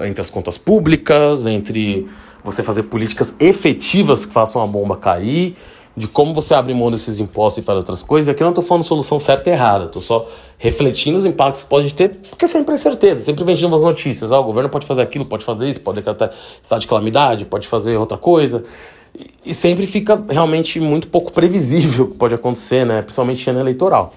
entre 0.00 0.20
as 0.20 0.30
contas 0.30 0.56
públicas, 0.56 1.46
entre 1.46 2.08
você 2.42 2.62
fazer 2.62 2.84
políticas 2.84 3.34
efetivas 3.38 4.24
que 4.24 4.32
façam 4.32 4.62
a 4.62 4.66
bomba 4.66 4.96
cair, 4.96 5.56
de 5.96 6.06
como 6.08 6.32
você 6.32 6.54
abre 6.54 6.72
mão 6.72 6.90
desses 6.90 7.18
impostos 7.18 7.62
e 7.62 7.66
faz 7.66 7.76
outras 7.76 8.02
coisas. 8.02 8.28
Aqui 8.28 8.42
eu 8.42 8.46
não 8.46 8.52
estou 8.52 8.64
falando 8.64 8.84
solução 8.84 9.18
certa 9.18 9.50
e 9.50 9.52
errada, 9.52 9.86
estou 9.86 10.00
só 10.00 10.28
refletindo 10.56 11.18
os 11.18 11.24
impactos 11.24 11.62
que 11.62 11.68
pode 11.68 11.92
ter, 11.94 12.16
porque 12.28 12.46
sempre 12.46 12.72
é 12.72 12.74
incerteza, 12.74 13.22
sempre 13.22 13.44
vem 13.44 13.54
de 13.54 13.62
novas 13.62 13.82
notícias. 13.82 14.30
Ah, 14.30 14.38
o 14.38 14.44
governo 14.44 14.68
pode 14.68 14.86
fazer 14.86 15.02
aquilo, 15.02 15.24
pode 15.24 15.44
fazer 15.44 15.68
isso, 15.68 15.80
pode 15.80 15.96
decretar 15.96 16.30
estado 16.62 16.80
de 16.80 16.86
calamidade, 16.86 17.44
pode 17.44 17.66
fazer 17.66 17.96
outra 17.96 18.16
coisa. 18.16 18.62
E 19.44 19.52
sempre 19.52 19.86
fica 19.86 20.22
realmente 20.28 20.78
muito 20.78 21.08
pouco 21.08 21.32
previsível 21.32 22.04
o 22.04 22.08
que 22.08 22.16
pode 22.16 22.34
acontecer, 22.34 22.86
né? 22.86 23.02
Principalmente 23.02 23.46
em 23.46 23.50
ano 23.50 23.60
eleitoral. 23.60 24.12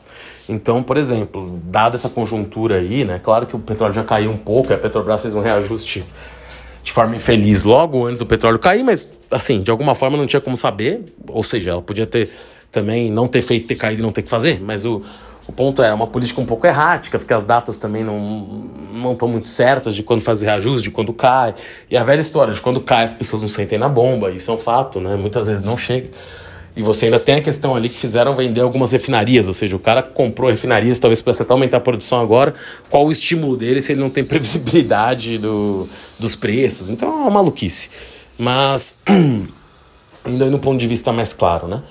Então, 0.48 0.84
por 0.84 0.98
exemplo, 0.98 1.60
dada 1.64 1.96
essa 1.96 2.10
conjuntura 2.10 2.76
aí, 2.76 3.06
né? 3.06 3.20
Claro 3.24 3.48
que 3.48 3.56
o 3.56 3.60
petróleo 3.60 3.94
já 3.94 4.04
caiu 4.04 4.30
um 4.30 4.38
pouco, 4.38 4.74
a 4.74 4.78
Petrobras 4.78 5.22
fez 5.22 5.36
um 5.36 5.40
reajuste 5.40 6.04
de 6.84 6.91
forma 6.91 7.15
infeliz 7.15 7.63
logo 7.63 8.06
antes 8.06 8.19
do 8.19 8.26
petróleo 8.26 8.60
cair, 8.60 8.84
mas 8.84 9.08
assim, 9.32 9.62
de 9.62 9.72
alguma 9.72 9.96
forma 9.96 10.17
não 10.17 10.28
tinha 10.28 10.41
como 10.41 10.58
saber, 10.58 11.02
ou 11.28 11.41
seja, 11.41 11.72
ela 11.72 11.82
podia 11.82 12.06
ter 12.06 12.30
também 12.72 13.12
não 13.12 13.28
ter 13.28 13.41
feito, 13.41 13.67
ter 13.67 13.76
caído 13.76 14.02
e 14.02 14.04
não 14.04 14.12
ter 14.12 14.24
que 14.24 14.30
fazer, 14.30 14.60
mas 14.62 14.84
o, 14.84 15.02
o 15.48 15.52
ponto 15.52 15.82
é, 15.82 15.89
é 15.89 15.93
uma 15.93 16.08
política 16.08 16.41
um 16.41 16.46
pouco 16.46 16.67
errática, 16.67 17.17
porque 17.17 17.34
as 17.34 17.46
datas 17.46 17.78
também 17.78 18.04
não 18.04 18.19
não 18.93 19.13
estão 19.13 19.28
muito 19.28 19.50
certas 19.50 19.96
de 19.96 20.04
quando 20.04 20.22
fazer 20.22 20.46
reajuste, 20.46 20.84
de 20.84 20.91
quando 20.91 21.12
cai. 21.13 21.56
E 21.89 21.98
a 21.98 22.04
velha 22.04 22.22
história 22.22 22.54
de 22.54 22.62
quando 22.62 22.80
cai 22.80 23.04
as 23.04 23.12
pessoas 23.12 23.41
não 23.41 23.50
sentem 23.50 23.78
na 23.78 23.89
bomba, 23.89 24.32
isso 24.32 24.52
é 24.52 24.54
um 24.54 24.58
fato, 24.58 25.00
né? 25.00 25.15
Muitas 25.15 25.48
vezes 25.48 25.63
não 25.63 25.76
chega. 25.76 26.10
E 26.76 26.82
você 26.82 27.06
ainda 27.06 27.20
tem 27.20 27.36
a 27.36 27.42
questão 27.42 27.76
ali 27.76 27.88
que 27.88 27.98
fizeram 27.98 28.34
vender 28.36 28.62
algumas 28.62 28.92
refinarias, 28.92 29.48
ou 29.48 29.54
seja, 29.54 29.76
o 29.76 29.80
cara 29.80 30.02
comprou 30.02 30.50
refinarias 30.50 31.00
talvez 31.00 31.22
para 31.22 31.34
até 31.34 31.54
aumentar 31.54 31.78
a 31.78 31.82
produção 31.82 32.20
agora. 32.20 32.56
Qual 32.90 33.06
o 33.06 33.12
estímulo 33.12 33.56
dele 33.56 33.82
se 33.82 33.92
ele 33.92 34.02
não 34.02 34.10
tem 34.10 34.24
previsibilidade 34.26 35.38
do, 35.38 35.88
dos 36.18 36.36
preços? 36.36 36.90
Então 36.90 37.08
é 37.10 37.12
uma 37.12 37.30
maluquice. 37.30 37.90
Mas, 38.40 38.98
ainda 40.26 40.50
no 40.50 40.58
ponto 40.58 40.80
de 40.80 40.88
vista 40.88 41.12
mais 41.12 41.32
claro, 41.32 41.68
né? 41.68 41.84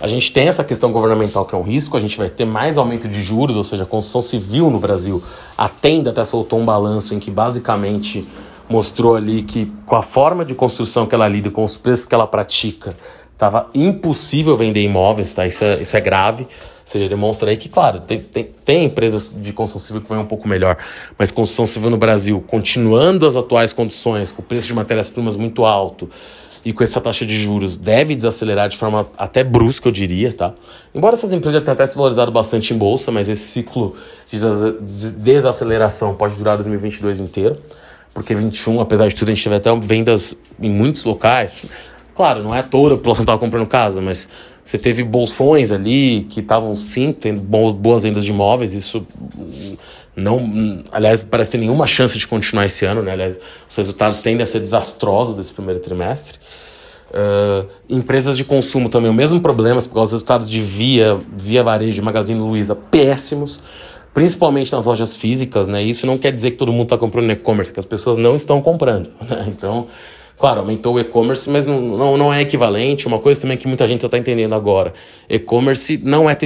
A 0.00 0.06
gente 0.06 0.32
tem 0.32 0.46
essa 0.46 0.62
questão 0.62 0.92
governamental 0.92 1.44
que 1.44 1.56
é 1.56 1.58
um 1.58 1.62
risco, 1.62 1.96
a 1.96 2.00
gente 2.00 2.16
vai 2.16 2.30
ter 2.30 2.44
mais 2.44 2.78
aumento 2.78 3.08
de 3.08 3.20
juros, 3.20 3.56
ou 3.56 3.64
seja, 3.64 3.82
a 3.82 3.86
construção 3.86 4.22
civil 4.22 4.70
no 4.70 4.78
Brasil, 4.78 5.20
a 5.56 5.68
Tenda 5.68 6.10
até 6.10 6.22
soltou 6.22 6.60
um 6.60 6.64
balanço 6.64 7.14
em 7.14 7.18
que 7.18 7.32
basicamente 7.32 8.24
mostrou 8.68 9.16
ali 9.16 9.42
que 9.42 9.72
com 9.84 9.96
a 9.96 10.02
forma 10.02 10.44
de 10.44 10.54
construção 10.54 11.04
que 11.04 11.16
ela 11.16 11.26
lida, 11.26 11.50
com 11.50 11.64
os 11.64 11.76
preços 11.76 12.06
que 12.06 12.14
ela 12.14 12.28
pratica, 12.28 12.94
estava 13.38 13.70
impossível 13.72 14.56
vender 14.56 14.82
imóveis, 14.82 15.32
tá? 15.32 15.46
Isso 15.46 15.62
é, 15.62 15.80
isso 15.80 15.96
é 15.96 16.00
grave. 16.00 16.42
Ou 16.42 16.48
seja, 16.84 17.08
demonstra 17.08 17.50
aí 17.50 17.56
que, 17.56 17.68
claro, 17.68 18.00
tem, 18.00 18.18
tem, 18.18 18.48
tem 18.64 18.84
empresas 18.86 19.30
de 19.32 19.52
construção 19.52 19.86
civil 19.86 20.02
que 20.02 20.08
vão 20.08 20.22
um 20.22 20.26
pouco 20.26 20.48
melhor, 20.48 20.76
mas 21.16 21.30
construção 21.30 21.66
civil 21.66 21.88
no 21.88 21.98
Brasil, 21.98 22.42
continuando 22.46 23.26
as 23.26 23.36
atuais 23.36 23.72
condições, 23.72 24.32
com 24.32 24.42
o 24.42 24.44
preço 24.44 24.66
de 24.66 24.74
matérias-primas 24.74 25.36
muito 25.36 25.64
alto, 25.64 26.10
e 26.64 26.72
com 26.72 26.82
essa 26.82 27.00
taxa 27.00 27.24
de 27.24 27.38
juros 27.38 27.76
deve 27.76 28.16
desacelerar 28.16 28.68
de 28.68 28.76
forma 28.76 29.06
até 29.16 29.44
brusca, 29.44 29.86
eu 29.86 29.92
diria, 29.92 30.32
tá? 30.32 30.52
Embora 30.92 31.14
essas 31.14 31.32
empresas 31.32 31.60
já 31.60 31.64
tenham 31.64 31.74
até 31.74 31.86
se 31.86 31.96
valorizado 31.96 32.32
bastante 32.32 32.74
em 32.74 32.76
bolsa, 32.76 33.12
mas 33.12 33.28
esse 33.28 33.46
ciclo 33.46 33.94
de 34.32 35.12
desaceleração 35.12 36.14
pode 36.14 36.34
durar 36.34 36.56
2022 36.56 37.20
inteiro, 37.20 37.58
porque 38.12 38.34
21, 38.34 38.80
apesar 38.80 39.06
de 39.08 39.14
tudo, 39.14 39.30
a 39.30 39.34
gente 39.34 39.44
teve 39.44 39.56
até 39.56 39.74
vendas 39.76 40.36
em 40.60 40.70
muitos 40.70 41.04
locais. 41.04 41.52
Claro, 42.18 42.42
não 42.42 42.52
é 42.52 42.62
toda 42.62 42.94
a 42.94 42.96
população 42.96 43.22
estava 43.22 43.38
comprando 43.38 43.64
casa, 43.68 44.00
mas 44.00 44.28
você 44.64 44.76
teve 44.76 45.04
bolsões 45.04 45.70
ali 45.70 46.26
que 46.28 46.40
estavam 46.40 46.74
sim 46.74 47.12
tendo 47.12 47.40
boas 47.40 48.02
vendas 48.02 48.24
de 48.24 48.32
imóveis, 48.32 48.74
isso 48.74 49.06
não, 50.16 50.82
aliás, 50.90 51.22
parece 51.22 51.52
ter 51.52 51.58
nenhuma 51.58 51.86
chance 51.86 52.18
de 52.18 52.26
continuar 52.26 52.66
esse 52.66 52.84
ano, 52.84 53.04
né? 53.04 53.12
Aliás, 53.12 53.38
os 53.68 53.76
resultados 53.76 54.18
tendem 54.18 54.42
a 54.42 54.46
ser 54.46 54.58
desastrosos 54.58 55.36
desse 55.36 55.52
primeiro 55.52 55.80
trimestre. 55.80 56.40
Uh, 57.08 57.68
empresas 57.88 58.36
de 58.36 58.42
consumo 58.42 58.88
também, 58.88 59.08
o 59.08 59.14
mesmo 59.14 59.40
problema, 59.40 59.80
porque 59.80 59.96
os 59.96 60.10
resultados 60.10 60.50
de 60.50 60.60
Via, 60.60 61.16
Via 61.36 61.62
Varejo 61.62 62.02
e 62.02 62.04
Magazine 62.04 62.40
Luiza 62.40 62.74
péssimos, 62.74 63.62
principalmente 64.12 64.72
nas 64.72 64.86
lojas 64.86 65.14
físicas, 65.14 65.68
né? 65.68 65.84
Isso 65.84 66.04
não 66.04 66.18
quer 66.18 66.32
dizer 66.32 66.50
que 66.50 66.56
todo 66.56 66.72
mundo 66.72 66.86
está 66.86 66.98
comprando 66.98 67.30
e-commerce, 67.30 67.72
que 67.72 67.78
as 67.78 67.86
pessoas 67.86 68.18
não 68.18 68.34
estão 68.34 68.60
comprando, 68.60 69.08
né? 69.22 69.44
Então, 69.46 69.86
Claro, 70.38 70.60
aumentou 70.60 70.94
o 70.94 71.00
e-commerce, 71.00 71.50
mas 71.50 71.66
não, 71.66 71.80
não, 71.80 72.16
não 72.16 72.32
é 72.32 72.40
equivalente. 72.42 73.08
Uma 73.08 73.18
coisa 73.18 73.40
também 73.40 73.56
que 73.56 73.66
muita 73.66 73.88
gente 73.88 74.06
está 74.06 74.16
entendendo 74.16 74.54
agora: 74.54 74.92
e-commerce 75.28 76.00
não, 76.04 76.30
é 76.30 76.36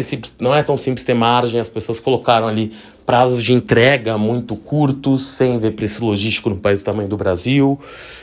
não 0.40 0.55
é 0.55 0.62
tão 0.62 0.78
simples 0.78 1.05
ter 1.05 1.12
margem, 1.12 1.61
as 1.61 1.68
pessoas 1.68 2.00
colocaram 2.00 2.48
ali 2.48 2.72
prazos 3.05 3.42
de 3.42 3.52
entrega 3.52 4.16
muito 4.16 4.57
curtos, 4.57 5.26
sem 5.26 5.59
ver 5.59 5.72
preço 5.72 6.05
logístico 6.07 6.48
no 6.48 6.57
país 6.57 6.83
do 6.83 6.87
tamanho 6.87 7.09
do 7.09 7.18
Brasil. 7.18 7.78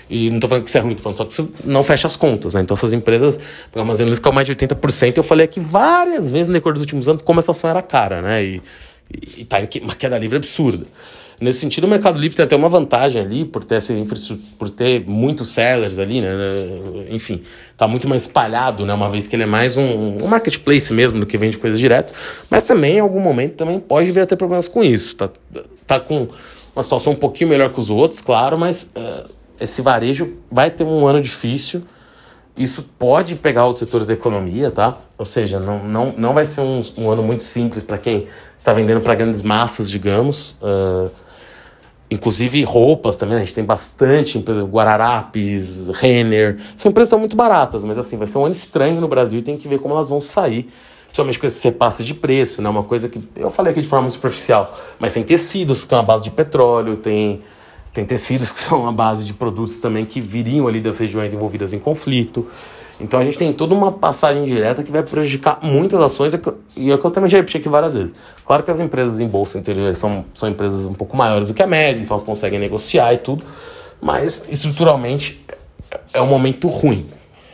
E 0.10 0.30
não 0.30 0.38
estou 0.38 0.50
falando 0.50 0.64
que 0.64 0.70
isso 0.70 0.78
é 0.80 0.82
ruim, 0.82 0.94
estou 0.94 1.04
falando 1.04 1.18
só 1.18 1.26
que 1.26 1.34
isso 1.34 1.54
não 1.64 1.84
fecha 1.84 2.08
as 2.08 2.16
contas. 2.16 2.56
Né? 2.56 2.62
Então, 2.62 2.74
essas 2.74 2.92
empresas, 2.92 3.40
o 3.76 3.80
armazém 3.80 4.12
caiu 4.16 4.34
mais 4.34 4.48
de 4.48 4.56
80%. 4.56 5.18
Eu 5.18 5.24
falei 5.24 5.46
aqui 5.46 5.60
várias 5.60 6.32
vezes 6.32 6.48
no 6.48 6.54
decorrer 6.54 6.74
dos 6.74 6.82
últimos 6.82 7.08
anos 7.08 7.22
como 7.22 7.40
essa 7.40 7.52
ação 7.52 7.70
era 7.70 7.84
cara, 7.84 8.24
né? 8.24 8.44
E, 8.44 8.62
e, 9.12 9.42
e 9.42 9.46
tá 9.46 9.60
em 9.62 9.68
uma 9.84 9.94
queda 9.94 10.18
livre 10.18 10.38
absurda. 10.38 10.88
Nesse 11.42 11.60
sentido, 11.60 11.86
o 11.86 11.88
Mercado 11.88 12.20
Livre 12.20 12.36
tem 12.36 12.44
até 12.44 12.56
uma 12.56 12.68
vantagem 12.68 13.22
ali, 13.22 13.46
por 13.46 13.64
ter 13.64 13.76
essa 13.76 13.94
por 14.58 14.70
ter 14.70 15.06
muitos 15.08 15.50
sellers 15.50 15.98
ali, 15.98 16.22
né? 16.22 16.30
Enfim, 17.10 17.44
tá 17.78 17.88
muito 17.88 18.10
mais 18.10 18.24
espalhado, 18.24 18.86
né? 18.86 18.94
Uma 18.94 19.10
vez 19.10 19.26
que 19.26 19.38
ele 19.38 19.44
é 19.44 19.46
mais 19.46 19.78
um, 19.78 20.18
um 20.22 20.28
marketplace 20.28 20.92
mesmo 20.92 21.18
do 21.18 21.26
que 21.26 21.38
vende 21.38 21.58
coisas 21.58 21.80
direto. 21.80 22.14
Mas 22.50 22.64
também, 22.64 22.98
em 22.98 23.00
algum 23.00 23.22
momento, 23.22 23.56
também 23.56 23.80
pode 23.80 24.12
vir 24.12 24.20
a 24.20 24.26
ter 24.26 24.36
problemas 24.36 24.68
com 24.68 24.84
isso. 24.84 25.16
Tá, 25.16 25.30
tá 25.88 26.00
com 26.00 26.28
uma 26.76 26.84
situação 26.84 27.14
um 27.14 27.16
pouquinho 27.16 27.50
melhor 27.50 27.72
que 27.72 27.80
os 27.80 27.90
outros, 27.90 28.20
claro, 28.20 28.58
mas 28.58 28.92
uh, 28.98 29.30
esse 29.62 29.82
varejo 29.82 30.38
vai 30.52 30.70
ter 30.70 30.84
um 30.84 31.08
ano 31.08 31.22
difícil. 31.22 31.84
Isso 32.58 32.84
pode 33.00 33.38
pegar 33.38 33.66
outros 33.66 33.86
setores 33.86 34.08
da 34.08 34.14
economia, 34.14 34.70
tá? 34.70 34.98
Ou 35.18 35.24
seja, 35.24 35.58
não, 35.58 35.82
não, 35.86 36.14
não 36.18 36.34
vai 36.34 36.44
ser 36.44 36.60
um, 36.60 36.84
um 36.98 37.10
ano 37.10 37.24
muito 37.24 37.44
simples 37.44 37.82
para 37.82 37.98
quem 37.98 38.28
está 38.58 38.74
vendendo 38.74 39.00
para 39.00 39.16
grandes 39.16 39.42
massas, 39.42 39.90
digamos. 39.90 40.58
Uh, 40.62 41.10
Inclusive 42.12 42.64
roupas 42.64 43.16
também, 43.18 43.36
né? 43.36 43.42
a 43.42 43.46
gente 43.46 43.54
tem 43.54 43.64
bastante 43.64 44.38
empresa, 44.38 44.64
Guararapes, 44.64 45.90
Renner, 45.90 46.58
são 46.76 46.90
empresas 46.90 47.10
são 47.10 47.20
muito 47.20 47.36
baratas, 47.36 47.84
mas 47.84 48.00
assim, 48.00 48.18
vai 48.18 48.28
ser 48.28 48.40
um 48.40 48.46
ano 48.46 48.54
estranho 48.54 49.00
no 49.00 49.08
Brasil 49.08 49.40
e 49.40 49.42
tem 49.44 49.56
que 49.56 49.68
ver 49.68 49.80
como 49.80 49.94
elas 49.94 50.10
vão 50.10 50.20
sair, 50.20 50.68
principalmente 51.06 51.38
com 51.38 51.46
esse 51.46 51.64
repasse 51.68 52.04
de 52.04 52.16
preço, 52.16 52.62
né? 52.64 52.70
Uma 52.70 52.84
coisa 52.84 53.08
que 53.08 53.22
eu 53.36 53.52
falei 53.52 53.72
aqui 53.72 53.82
de 53.82 53.88
forma 53.88 54.10
superficial, 54.10 54.76
mas 54.98 55.14
tem 55.14 55.24
tecidos 55.24 55.84
que 55.84 55.94
é 55.94 55.98
uma 55.98 56.04
base 56.04 56.24
de 56.24 56.32
petróleo, 56.32 56.96
tem 56.98 57.42
Tem 57.94 58.06
tecidos 58.06 58.52
que 58.52 58.60
são 58.70 58.88
a 58.88 58.92
base 58.92 59.26
de 59.26 59.34
produtos 59.34 59.78
também 59.78 60.06
que 60.06 60.22
viriam 60.22 60.68
ali 60.68 60.80
das 60.80 60.98
regiões 60.98 61.34
envolvidas 61.34 61.74
em 61.74 61.80
conflito. 61.80 62.48
Então 63.00 63.20
a 63.20 63.24
gente 63.24 63.38
tem 63.38 63.54
toda 63.54 63.74
uma 63.74 63.92
passagem 63.92 64.44
direta 64.46 64.84
que 64.84 64.92
vai 64.92 65.02
prejudicar 65.02 65.60
muitas 65.62 66.00
ações, 66.02 66.34
e 66.76 66.92
é 66.92 66.98
que 66.98 67.06
eu 67.06 67.12
também 67.12 67.30
já 67.30 67.38
repeti 67.38 67.58
aqui 67.58 67.70
várias 67.70 67.94
vezes. 67.94 68.14
Claro 68.46 68.62
que 68.62 68.70
as 68.70 68.80
empresas 68.80 69.22
em 69.22 69.28
bolsa 69.28 69.58
interior 69.58 69.96
são, 69.96 70.26
são 70.34 70.50
empresas 70.50 70.86
um 70.86 70.94
pouco 70.94 71.16
maiores 71.16 71.48
do 71.48 71.54
que 71.54 71.64
a 71.64 71.68
média, 71.68 72.02
então 72.02 72.14
elas 72.14 72.24
conseguem 72.24 72.60
negociar 72.60 73.14
e 73.14 73.18
tudo, 73.18 73.46
mas 74.02 74.46
estruturalmente 74.50 75.46
é 76.14 76.22
um 76.22 76.28
momento 76.28 76.68
ruim. 76.68 77.08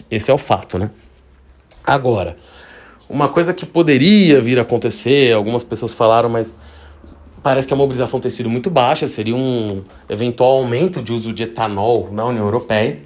Esse 0.09 0.31
é 0.31 0.33
o 0.33 0.37
fato, 0.37 0.79
né? 0.79 0.89
Agora, 1.83 2.35
uma 3.07 3.29
coisa 3.29 3.53
que 3.53 3.65
poderia 3.67 4.41
vir 4.41 4.57
a 4.57 4.63
acontecer, 4.63 5.31
algumas 5.31 5.63
pessoas 5.63 5.93
falaram, 5.93 6.27
mas 6.27 6.55
parece 7.43 7.67
que 7.67 7.73
a 7.73 7.77
mobilização 7.77 8.19
tem 8.19 8.31
sido 8.31 8.49
muito 8.49 8.71
baixa, 8.71 9.05
seria 9.05 9.35
um 9.35 9.83
eventual 10.09 10.53
aumento 10.53 11.03
de 11.03 11.13
uso 11.13 11.31
de 11.31 11.43
etanol 11.43 12.09
na 12.11 12.25
União 12.25 12.43
Europeia 12.43 12.99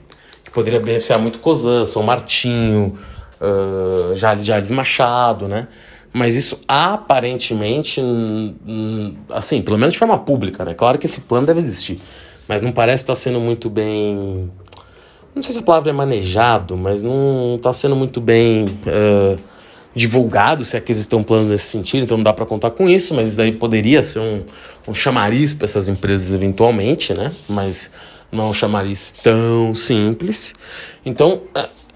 que 0.49 0.53
poderia 0.53 0.79
beneficiar 0.79 1.19
muito 1.19 1.39
Cosan, 1.39 1.85
São 1.85 2.01
Martinho, 2.01 2.97
uh, 3.39 4.15
Jales, 4.15 4.43
Jales 4.43 4.71
Machado, 4.71 5.47
né? 5.47 5.67
Mas 6.11 6.35
isso 6.35 6.59
aparentemente, 6.67 8.01
assim, 9.31 9.61
pelo 9.61 9.77
menos 9.77 9.93
de 9.93 9.99
forma 9.99 10.17
pública, 10.17 10.65
né? 10.65 10.73
Claro 10.73 10.97
que 10.97 11.05
esse 11.05 11.21
plano 11.21 11.45
deve 11.45 11.59
existir, 11.59 11.99
mas 12.47 12.63
não 12.63 12.71
parece 12.71 13.03
estar 13.03 13.13
sendo 13.13 13.39
muito 13.39 13.69
bem. 13.69 14.51
Não 15.35 15.43
sei 15.43 15.53
se 15.53 15.59
a 15.59 15.61
palavra 15.61 15.91
é 15.91 15.93
manejado, 15.93 16.75
mas 16.75 17.03
não 17.03 17.55
está 17.57 17.71
sendo 17.71 17.95
muito 17.95 18.19
bem 18.19 18.65
uh, 18.65 19.39
divulgado, 19.93 20.65
se 20.65 20.75
é 20.75 20.79
que 20.79 20.91
existem 20.91 21.21
planos 21.21 21.45
nesse 21.45 21.65
sentido, 21.65 22.03
então 22.03 22.17
não 22.17 22.23
dá 22.23 22.33
para 22.33 22.45
contar 22.45 22.71
com 22.71 22.89
isso, 22.89 23.13
mas 23.13 23.33
isso 23.33 23.41
aí 23.41 23.51
poderia 23.51 24.01
ser 24.01 24.19
um, 24.19 24.43
um 24.87 24.95
chamariz 24.95 25.53
para 25.53 25.65
essas 25.65 25.87
empresas 25.87 26.33
eventualmente, 26.33 27.13
né? 27.13 27.31
Mas 27.47 27.91
não 28.31 28.53
chamariz 28.53 29.11
tão 29.11 29.73
simples. 29.73 30.53
Então, 31.05 31.41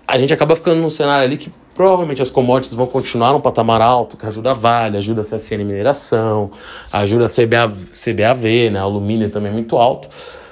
a 0.08 0.18
gente 0.18 0.34
acaba 0.34 0.56
ficando 0.56 0.82
num 0.82 0.90
cenário 0.90 1.26
ali 1.26 1.38
que 1.38 1.52
provavelmente 1.74 2.22
as 2.22 2.30
commodities 2.30 2.76
vão 2.76 2.86
continuar 2.86 3.34
num 3.34 3.42
patamar 3.42 3.82
alto, 3.82 4.16
que 4.18 4.26
ajuda 4.26 4.52
a 4.52 4.54
Vale, 4.54 4.98
ajuda 4.98 5.22
a 5.22 5.24
CSN 5.24 5.64
Mineração, 5.64 6.52
ajuda 6.92 7.26
a 7.26 7.30
CBA, 7.30 7.72
CBAV, 7.92 8.70
né? 8.72 8.80
alumínio 8.80 9.30
também 9.30 9.52
é 9.52 9.54
muito 9.54 9.78
alto, 9.78 10.08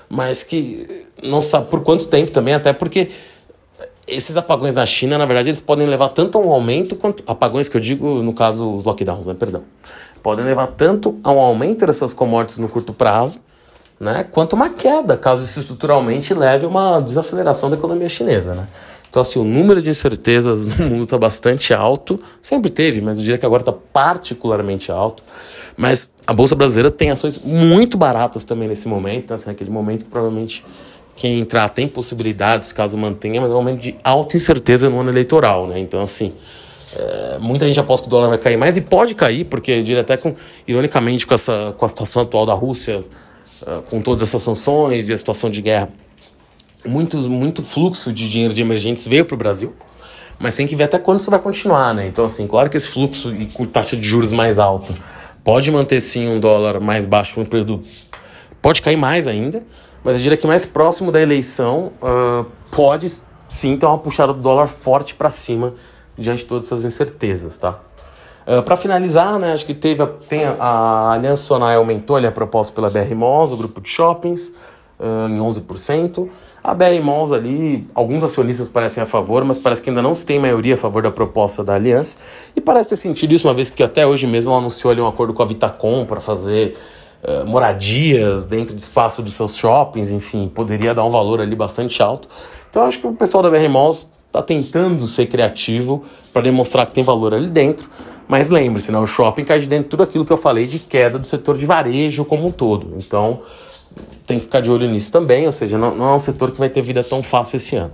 mas 0.09 0.43
que 0.43 1.05
não 1.21 1.41
sabe 1.41 1.67
por 1.67 1.81
quanto 1.83 2.07
tempo 2.07 2.31
também, 2.31 2.53
até 2.53 2.73
porque 2.73 3.09
esses 4.07 4.35
apagões 4.35 4.73
na 4.73 4.85
China, 4.85 5.17
na 5.17 5.25
verdade, 5.25 5.49
eles 5.49 5.61
podem 5.61 5.87
levar 5.87 6.09
tanto 6.09 6.37
a 6.37 6.41
um 6.41 6.51
aumento 6.51 6.95
quanto. 6.95 7.23
Apagões 7.25 7.69
que 7.69 7.77
eu 7.77 7.81
digo, 7.81 8.21
no 8.21 8.33
caso, 8.33 8.75
os 8.75 8.83
lockdowns, 8.83 9.27
né? 9.27 9.33
Perdão. 9.33 9.63
Podem 10.21 10.43
levar 10.43 10.67
tanto 10.67 11.19
a 11.23 11.31
um 11.31 11.39
aumento 11.39 11.85
dessas 11.85 12.13
commodities 12.13 12.57
no 12.57 12.67
curto 12.67 12.93
prazo, 12.93 13.39
né, 14.01 14.25
quanto 14.31 14.53
uma 14.53 14.67
queda, 14.67 15.15
caso 15.15 15.43
isso 15.43 15.59
estruturalmente 15.59 16.33
leve 16.33 16.65
a 16.65 16.67
uma 16.67 16.99
desaceleração 16.99 17.69
da 17.69 17.77
economia 17.77 18.09
chinesa. 18.09 18.55
Né? 18.55 18.67
Então, 19.07 19.21
assim, 19.21 19.37
o 19.37 19.43
número 19.43 19.79
de 19.79 19.89
incertezas 19.89 20.65
no 20.75 20.87
mundo 20.87 21.03
está 21.03 21.19
bastante 21.19 21.71
alto, 21.71 22.19
sempre 22.41 22.71
teve, 22.71 22.99
mas 22.99 23.17
eu 23.17 23.23
diria 23.23 23.37
que 23.37 23.45
agora 23.45 23.61
está 23.61 23.71
particularmente 23.71 24.91
alto. 24.91 25.21
Mas 25.77 26.11
a 26.25 26.33
Bolsa 26.33 26.55
Brasileira 26.55 26.89
tem 26.89 27.11
ações 27.11 27.43
muito 27.45 27.95
baratas 27.95 28.43
também 28.43 28.67
nesse 28.67 28.87
momento, 28.87 29.25
então, 29.25 29.35
assim, 29.35 29.51
aquele 29.51 29.69
momento 29.69 30.03
que 30.03 30.09
provavelmente 30.09 30.65
quem 31.15 31.39
entrar 31.39 31.69
tem 31.69 31.87
possibilidades, 31.87 32.73
caso 32.73 32.97
mantenha, 32.97 33.39
mas 33.39 33.51
é 33.51 33.53
um 33.53 33.57
momento 33.57 33.81
de 33.81 33.95
alta 34.03 34.35
incerteza 34.35 34.89
no 34.89 34.99
ano 34.99 35.11
eleitoral, 35.11 35.67
né? 35.67 35.77
Então, 35.77 36.01
assim, 36.01 36.33
é, 36.97 37.37
muita 37.39 37.67
gente 37.67 37.79
aposta 37.79 38.05
que 38.05 38.07
o 38.07 38.09
dólar 38.09 38.29
vai 38.29 38.39
cair 38.39 38.57
mais 38.57 38.75
e 38.77 38.81
pode 38.81 39.13
cair, 39.13 39.45
porque 39.45 39.71
eu 39.71 39.83
diria 39.83 40.01
até 40.01 40.17
com, 40.17 40.33
ironicamente, 40.67 41.27
com, 41.27 41.35
essa, 41.35 41.75
com 41.77 41.85
a 41.85 41.87
situação 41.87 42.23
atual 42.23 42.47
da 42.47 42.53
Rússia, 42.55 43.03
ah, 43.65 43.81
com 43.89 44.01
todas 44.01 44.21
essas 44.21 44.41
sanções 44.41 45.09
e 45.09 45.13
a 45.13 45.17
situação 45.17 45.49
de 45.49 45.61
guerra, 45.61 45.89
muito, 46.85 47.17
muito 47.29 47.63
fluxo 47.63 48.11
de 48.11 48.29
dinheiro 48.29 48.53
de 48.53 48.61
emergentes 48.61 49.07
veio 49.07 49.25
para 49.25 49.35
o 49.35 49.37
Brasil, 49.37 49.73
mas 50.39 50.55
tem 50.55 50.67
que 50.67 50.75
ver 50.75 50.85
até 50.85 50.97
quando 50.97 51.19
isso 51.19 51.29
vai 51.29 51.39
continuar, 51.39 51.93
né? 51.93 52.07
Então, 52.07 52.25
assim, 52.25 52.47
claro 52.47 52.69
que 52.69 52.77
esse 52.77 52.87
fluxo 52.87 53.33
e 53.33 53.45
com 53.47 53.65
taxa 53.65 53.95
de 53.95 54.07
juros 54.07 54.31
mais 54.31 54.57
alta 54.57 54.93
pode 55.43 55.71
manter 55.71 55.99
sim 56.01 56.27
um 56.27 56.39
dólar 56.39 56.79
mais 56.79 57.05
baixo 57.05 57.35
por 57.35 57.41
um 57.41 57.45
período, 57.45 57.81
pode 58.61 58.81
cair 58.81 58.97
mais 58.97 59.27
ainda, 59.27 59.63
mas 60.03 60.15
eu 60.15 60.21
diria 60.21 60.37
que 60.37 60.47
mais 60.47 60.65
próximo 60.65 61.11
da 61.11 61.21
eleição 61.21 61.91
uh, 62.01 62.45
pode 62.71 63.07
sim 63.47 63.77
ter 63.77 63.85
uma 63.85 63.97
puxada 63.97 64.33
do 64.33 64.41
dólar 64.41 64.67
forte 64.67 65.13
para 65.13 65.29
cima 65.29 65.75
diante 66.17 66.39
de 66.39 66.45
todas 66.45 66.67
essas 66.67 66.85
incertezas, 66.85 67.57
tá? 67.57 67.79
Ah, 68.51 68.61
para 68.61 68.75
finalizar, 68.75 69.39
né, 69.39 69.53
acho 69.53 69.65
que 69.65 69.73
teve 69.73 70.03
a, 70.03 70.07
tem 70.07 70.43
a, 70.43 70.55
a 70.59 71.13
Aliança 71.13 71.43
Sonai 71.43 71.77
aumentou 71.77 72.17
ali, 72.17 72.27
a 72.27 72.31
proposta 72.33 72.73
pela 72.75 72.89
BR 72.89 73.15
Malls, 73.15 73.53
o 73.53 73.57
grupo 73.57 73.79
de 73.79 73.87
shoppings, 73.87 74.53
uh, 74.99 75.29
em 75.29 75.37
11%. 75.37 76.27
A 76.61 76.73
BR 76.73 77.01
Malls 77.01 77.31
ali, 77.31 77.87
alguns 77.95 78.21
acionistas 78.21 78.67
parecem 78.67 79.01
a 79.01 79.05
favor, 79.05 79.45
mas 79.45 79.57
parece 79.57 79.81
que 79.81 79.89
ainda 79.89 80.01
não 80.01 80.13
se 80.13 80.25
tem 80.25 80.37
maioria 80.37 80.73
a 80.73 80.77
favor 80.77 81.01
da 81.01 81.09
proposta 81.09 81.63
da 81.63 81.75
Aliança. 81.75 82.19
E 82.53 82.59
parece 82.59 82.89
ter 82.89 82.97
sentido 82.97 83.33
isso, 83.33 83.47
uma 83.47 83.53
vez 83.53 83.69
que 83.69 83.81
até 83.81 84.05
hoje 84.05 84.27
mesmo 84.27 84.51
ela 84.51 84.59
anunciou 84.59 84.91
ali 84.91 84.99
um 84.99 85.07
acordo 85.07 85.33
com 85.33 85.41
a 85.41 85.45
Vitacom 85.45 86.05
para 86.05 86.19
fazer 86.19 86.77
uh, 87.23 87.45
moradias 87.47 88.43
dentro 88.43 88.75
do 88.75 88.79
espaço 88.79 89.21
dos 89.21 89.33
seus 89.33 89.55
shoppings, 89.55 90.11
enfim, 90.11 90.51
poderia 90.53 90.93
dar 90.93 91.05
um 91.05 91.09
valor 91.09 91.39
ali 91.39 91.55
bastante 91.55 92.03
alto. 92.03 92.27
Então 92.69 92.83
acho 92.83 92.99
que 92.99 93.07
o 93.07 93.13
pessoal 93.13 93.41
da 93.41 93.49
BR 93.49 93.69
Malls 93.69 94.07
está 94.27 94.41
tentando 94.41 95.07
ser 95.07 95.27
criativo 95.27 96.03
para 96.33 96.41
demonstrar 96.41 96.85
que 96.85 96.93
tem 96.93 97.03
valor 97.03 97.33
ali 97.33 97.47
dentro. 97.47 97.89
Mas 98.27 98.49
lembre-se, 98.49 98.91
né, 98.91 98.97
o 98.97 99.05
shopping 99.05 99.43
cai 99.43 99.59
de 99.59 99.67
dentro 99.67 99.85
de 99.85 99.89
tudo 99.89 100.03
aquilo 100.03 100.25
que 100.25 100.31
eu 100.31 100.37
falei 100.37 100.65
de 100.65 100.79
queda 100.79 101.19
do 101.19 101.27
setor 101.27 101.57
de 101.57 101.65
varejo 101.65 102.23
como 102.23 102.47
um 102.47 102.51
todo. 102.51 102.95
Então, 102.97 103.41
tem 104.25 104.37
que 104.37 104.45
ficar 104.45 104.61
de 104.61 104.71
olho 104.71 104.87
nisso 104.89 105.11
também, 105.11 105.45
ou 105.45 105.51
seja, 105.51 105.77
não, 105.77 105.93
não 105.93 106.09
é 106.09 106.13
um 106.13 106.19
setor 106.19 106.51
que 106.51 106.57
vai 106.57 106.69
ter 106.69 106.81
vida 106.81 107.03
tão 107.03 107.21
fácil 107.21 107.57
esse 107.57 107.75
ano. 107.75 107.93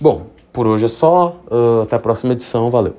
Bom, 0.00 0.26
por 0.52 0.66
hoje 0.66 0.86
é 0.86 0.88
só. 0.88 1.40
Uh, 1.50 1.82
até 1.82 1.96
a 1.96 1.98
próxima 1.98 2.32
edição. 2.32 2.70
Valeu. 2.70 2.94